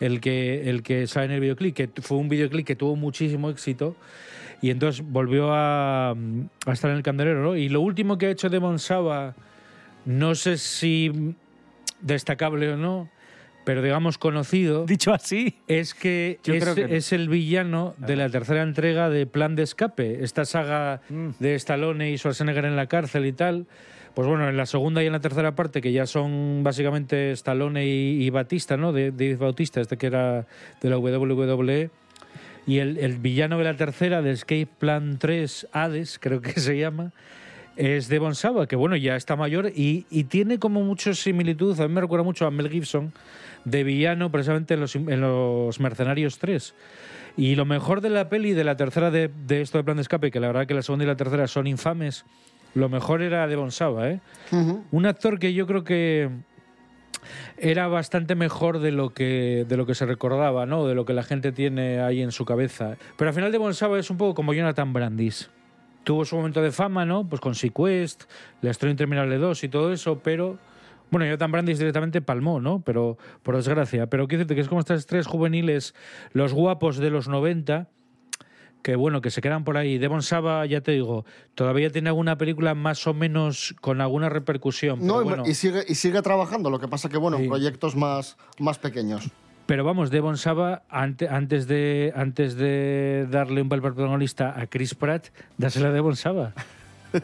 El 0.00 0.20
que, 0.20 0.68
el 0.68 0.82
que 0.82 1.06
sale 1.06 1.26
en 1.26 1.32
el 1.32 1.40
videoclip, 1.40 1.74
que 1.74 1.90
fue 2.02 2.18
un 2.18 2.28
videoclip 2.28 2.66
que 2.66 2.76
tuvo 2.76 2.94
muchísimo 2.94 3.50
éxito 3.50 3.96
y 4.60 4.70
entonces 4.70 5.04
volvió 5.04 5.52
a, 5.52 6.10
a 6.10 6.72
estar 6.72 6.90
en 6.90 6.96
el 6.96 7.02
candelero. 7.02 7.42
¿no? 7.42 7.56
Y 7.56 7.68
lo 7.68 7.80
último 7.80 8.18
que 8.18 8.26
ha 8.26 8.30
hecho 8.30 8.48
Devon 8.48 8.78
Saba, 8.78 9.34
no 10.04 10.34
sé 10.34 10.56
si 10.58 11.34
destacable 12.00 12.72
o 12.72 12.76
no, 12.76 13.08
pero 13.64 13.82
digamos 13.82 14.16
conocido. 14.18 14.86
Dicho 14.86 15.12
así. 15.12 15.58
Es 15.68 15.94
que, 15.94 16.38
Yo 16.44 16.54
es, 16.54 16.62
creo 16.64 16.74
que 16.74 16.96
es 16.96 17.12
el 17.12 17.28
villano 17.28 17.94
de 17.98 18.16
la 18.16 18.28
tercera 18.30 18.62
entrega 18.62 19.10
de 19.10 19.26
Plan 19.26 19.56
de 19.56 19.62
Escape, 19.64 20.24
esta 20.24 20.44
saga 20.44 21.02
Mm. 21.10 21.28
de 21.38 21.54
Stallone 21.54 22.10
y 22.10 22.16
Schwarzenegger 22.18 22.64
en 22.64 22.76
la 22.76 22.86
cárcel 22.86 23.26
y 23.26 23.32
tal. 23.32 23.66
Pues 24.14 24.26
bueno, 24.26 24.48
en 24.48 24.56
la 24.56 24.66
segunda 24.66 25.02
y 25.02 25.06
en 25.06 25.12
la 25.12 25.20
tercera 25.20 25.54
parte, 25.54 25.80
que 25.80 25.92
ya 25.92 26.06
son 26.06 26.62
básicamente 26.64 27.30
Stallone 27.32 27.86
y, 27.86 28.24
y 28.24 28.30
Batista, 28.30 28.76
¿no? 28.76 28.92
De, 28.92 29.12
de 29.12 29.36
Bautista, 29.36 29.80
este 29.80 29.96
que 29.96 30.06
era 30.08 30.46
de 30.80 30.90
la 30.90 30.98
WWE. 30.98 31.90
Y 32.66 32.78
el, 32.80 32.98
el 32.98 33.18
villano 33.18 33.58
de 33.58 33.64
la 33.64 33.76
tercera, 33.76 34.20
de 34.20 34.32
Escape 34.32 34.66
Plan 34.78 35.18
3, 35.18 35.68
Hades, 35.72 36.18
creo 36.18 36.40
que 36.40 36.58
se 36.58 36.76
llama, 36.78 37.12
es 37.78 38.08
Devon 38.08 38.34
Saba, 38.34 38.66
que 38.66 38.74
bueno, 38.74 38.96
ya 38.96 39.14
está 39.14 39.36
mayor 39.36 39.70
y, 39.74 40.04
y 40.10 40.24
tiene 40.24 40.58
como 40.58 40.82
mucha 40.82 41.14
similitud, 41.14 41.78
a 41.80 41.86
mí 41.86 41.94
me 41.94 42.00
recuerda 42.00 42.24
mucho 42.24 42.44
a 42.44 42.50
Mel 42.50 42.68
Gibson, 42.68 43.12
de 43.64 43.84
villano 43.84 44.32
precisamente 44.32 44.74
en 44.74 44.80
los, 44.80 44.96
en 44.96 45.20
los 45.20 45.78
Mercenarios 45.78 46.38
3. 46.38 46.74
Y 47.36 47.54
lo 47.54 47.64
mejor 47.64 48.00
de 48.00 48.10
la 48.10 48.28
peli, 48.28 48.52
de 48.52 48.64
la 48.64 48.76
tercera 48.76 49.12
de, 49.12 49.30
de 49.46 49.60
esto 49.60 49.78
de 49.78 49.84
Plan 49.84 49.96
de 49.96 50.02
Escape, 50.02 50.32
que 50.32 50.40
la 50.40 50.48
verdad 50.48 50.66
que 50.66 50.74
la 50.74 50.82
segunda 50.82 51.04
y 51.04 51.06
la 51.06 51.14
tercera 51.14 51.46
son 51.46 51.68
infames, 51.68 52.24
lo 52.74 52.88
mejor 52.88 53.22
era 53.22 53.46
Devon 53.46 53.70
Saba, 53.70 54.10
¿eh? 54.10 54.20
Un 54.90 55.06
actor 55.06 55.38
que 55.38 55.54
yo 55.54 55.68
creo 55.68 55.84
que 55.84 56.30
era 57.58 57.86
bastante 57.86 58.34
mejor 58.34 58.80
de 58.80 58.90
lo 58.90 59.10
que 59.14 59.64
de 59.68 59.76
lo 59.76 59.86
que 59.86 59.94
se 59.94 60.04
recordaba, 60.04 60.66
¿no? 60.66 60.86
De 60.86 60.94
lo 60.96 61.04
que 61.04 61.12
la 61.12 61.22
gente 61.22 61.52
tiene 61.52 62.00
ahí 62.00 62.22
en 62.22 62.32
su 62.32 62.44
cabeza. 62.44 62.96
Pero 63.16 63.28
al 63.28 63.34
final 63.34 63.52
de 63.52 63.74
Saba 63.74 63.98
es 64.00 64.10
un 64.10 64.16
poco 64.16 64.34
como 64.34 64.52
Jonathan 64.52 64.92
Brandis. 64.92 65.48
Tuvo 66.08 66.24
su 66.24 66.36
momento 66.36 66.62
de 66.62 66.72
fama, 66.72 67.04
¿no? 67.04 67.28
Pues 67.28 67.38
con 67.38 67.54
Sequest, 67.54 68.22
La 68.62 68.70
Historia 68.70 68.92
Interminable 68.92 69.36
2 69.36 69.64
y 69.64 69.68
todo 69.68 69.92
eso, 69.92 70.20
pero 70.20 70.56
bueno, 71.10 71.26
Jonathan 71.26 71.52
Brandis 71.52 71.78
directamente 71.78 72.22
palmó, 72.22 72.62
¿no? 72.62 72.80
Pero 72.80 73.18
por 73.42 73.56
desgracia, 73.56 74.06
pero 74.06 74.26
quiero 74.26 74.38
decirte 74.38 74.54
que 74.54 74.62
es 74.62 74.68
como 74.68 74.80
estas 74.80 75.04
tres 75.04 75.26
juveniles, 75.26 75.94
los 76.32 76.54
guapos 76.54 76.96
de 76.96 77.10
los 77.10 77.28
90 77.28 77.88
que 78.80 78.96
bueno, 78.96 79.20
que 79.20 79.30
se 79.30 79.42
quedan 79.42 79.64
por 79.64 79.76
ahí. 79.76 79.98
Devon 79.98 80.22
Saba, 80.22 80.64
ya 80.64 80.80
te 80.80 80.92
digo, 80.92 81.26
todavía 81.54 81.90
tiene 81.90 82.08
alguna 82.08 82.38
película 82.38 82.74
más 82.74 83.06
o 83.06 83.12
menos 83.12 83.74
con 83.82 84.00
alguna 84.00 84.30
repercusión. 84.30 85.06
No, 85.06 85.16
pero 85.16 85.24
bueno. 85.24 85.42
y, 85.46 85.52
sigue, 85.52 85.84
y 85.86 85.94
sigue 85.94 86.22
trabajando, 86.22 86.70
lo 86.70 86.78
que 86.78 86.88
pasa 86.88 87.10
que, 87.10 87.18
bueno, 87.18 87.36
en 87.36 87.48
proyectos 87.48 87.96
más, 87.96 88.38
más 88.58 88.78
pequeños. 88.78 89.30
Pero 89.68 89.84
vamos, 89.84 90.10
Devon 90.10 90.38
Saba, 90.38 90.80
ante- 90.88 91.28
antes, 91.28 91.66
de, 91.66 92.10
antes 92.16 92.56
de 92.56 93.26
darle 93.30 93.60
un 93.60 93.68
papel 93.68 93.82
protagonista 93.92 94.58
a 94.58 94.66
Chris 94.66 94.94
Pratt, 94.94 95.26
dásela 95.58 95.88
a 95.88 95.92
Devon 95.92 96.16
Saba. 96.16 96.54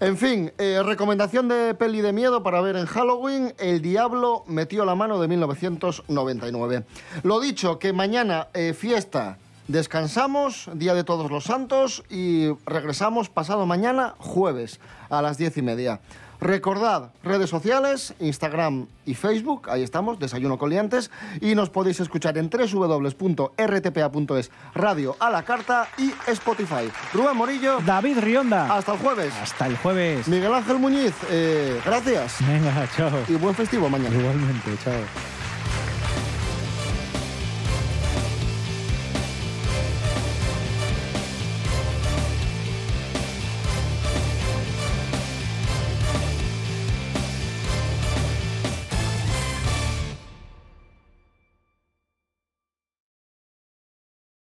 En 0.00 0.16
fin, 0.18 0.50
eh, 0.58 0.82
recomendación 0.84 1.46
de 1.46 1.74
peli 1.74 2.00
de 2.00 2.12
miedo 2.12 2.42
para 2.42 2.60
ver 2.60 2.74
en 2.76 2.86
Halloween, 2.86 3.54
El 3.58 3.80
Diablo 3.80 4.42
metió 4.48 4.84
la 4.84 4.96
mano 4.96 5.20
de 5.20 5.28
1999. 5.28 6.82
Lo 7.22 7.38
dicho, 7.40 7.78
que 7.78 7.92
mañana 7.92 8.48
eh, 8.52 8.74
fiesta, 8.74 9.38
descansamos, 9.68 10.68
Día 10.74 10.94
de 10.94 11.04
Todos 11.04 11.30
los 11.30 11.44
Santos 11.44 12.02
y 12.10 12.48
regresamos 12.66 13.28
pasado 13.30 13.64
mañana, 13.64 14.16
jueves, 14.18 14.80
a 15.08 15.22
las 15.22 15.38
diez 15.38 15.56
y 15.56 15.62
media. 15.62 16.00
Recordad, 16.42 17.12
redes 17.22 17.48
sociales, 17.48 18.12
Instagram 18.18 18.88
y 19.06 19.14
Facebook, 19.14 19.70
ahí 19.70 19.84
estamos, 19.84 20.18
Desayuno 20.18 20.58
con 20.58 20.70
Liantes, 20.70 21.12
y 21.40 21.54
nos 21.54 21.70
podéis 21.70 22.00
escuchar 22.00 22.36
en 22.36 22.50
www.rtpa.es, 22.50 24.50
Radio 24.74 25.16
a 25.20 25.30
la 25.30 25.44
Carta 25.44 25.86
y 25.96 26.12
Spotify. 26.26 26.90
Rubén 27.14 27.36
Morillo. 27.36 27.78
David 27.86 28.18
Rionda. 28.18 28.74
Hasta 28.74 28.94
el 28.94 28.98
jueves. 28.98 29.32
Hasta 29.40 29.68
el 29.68 29.76
jueves. 29.76 30.26
Miguel 30.26 30.52
Ángel 30.52 30.80
Muñiz, 30.80 31.14
eh, 31.30 31.80
gracias. 31.84 32.44
Venga, 32.44 32.88
chao. 32.96 33.20
Y 33.28 33.34
buen 33.34 33.54
festivo 33.54 33.88
mañana. 33.88 34.12
Igualmente, 34.12 34.76
chao. 34.82 34.94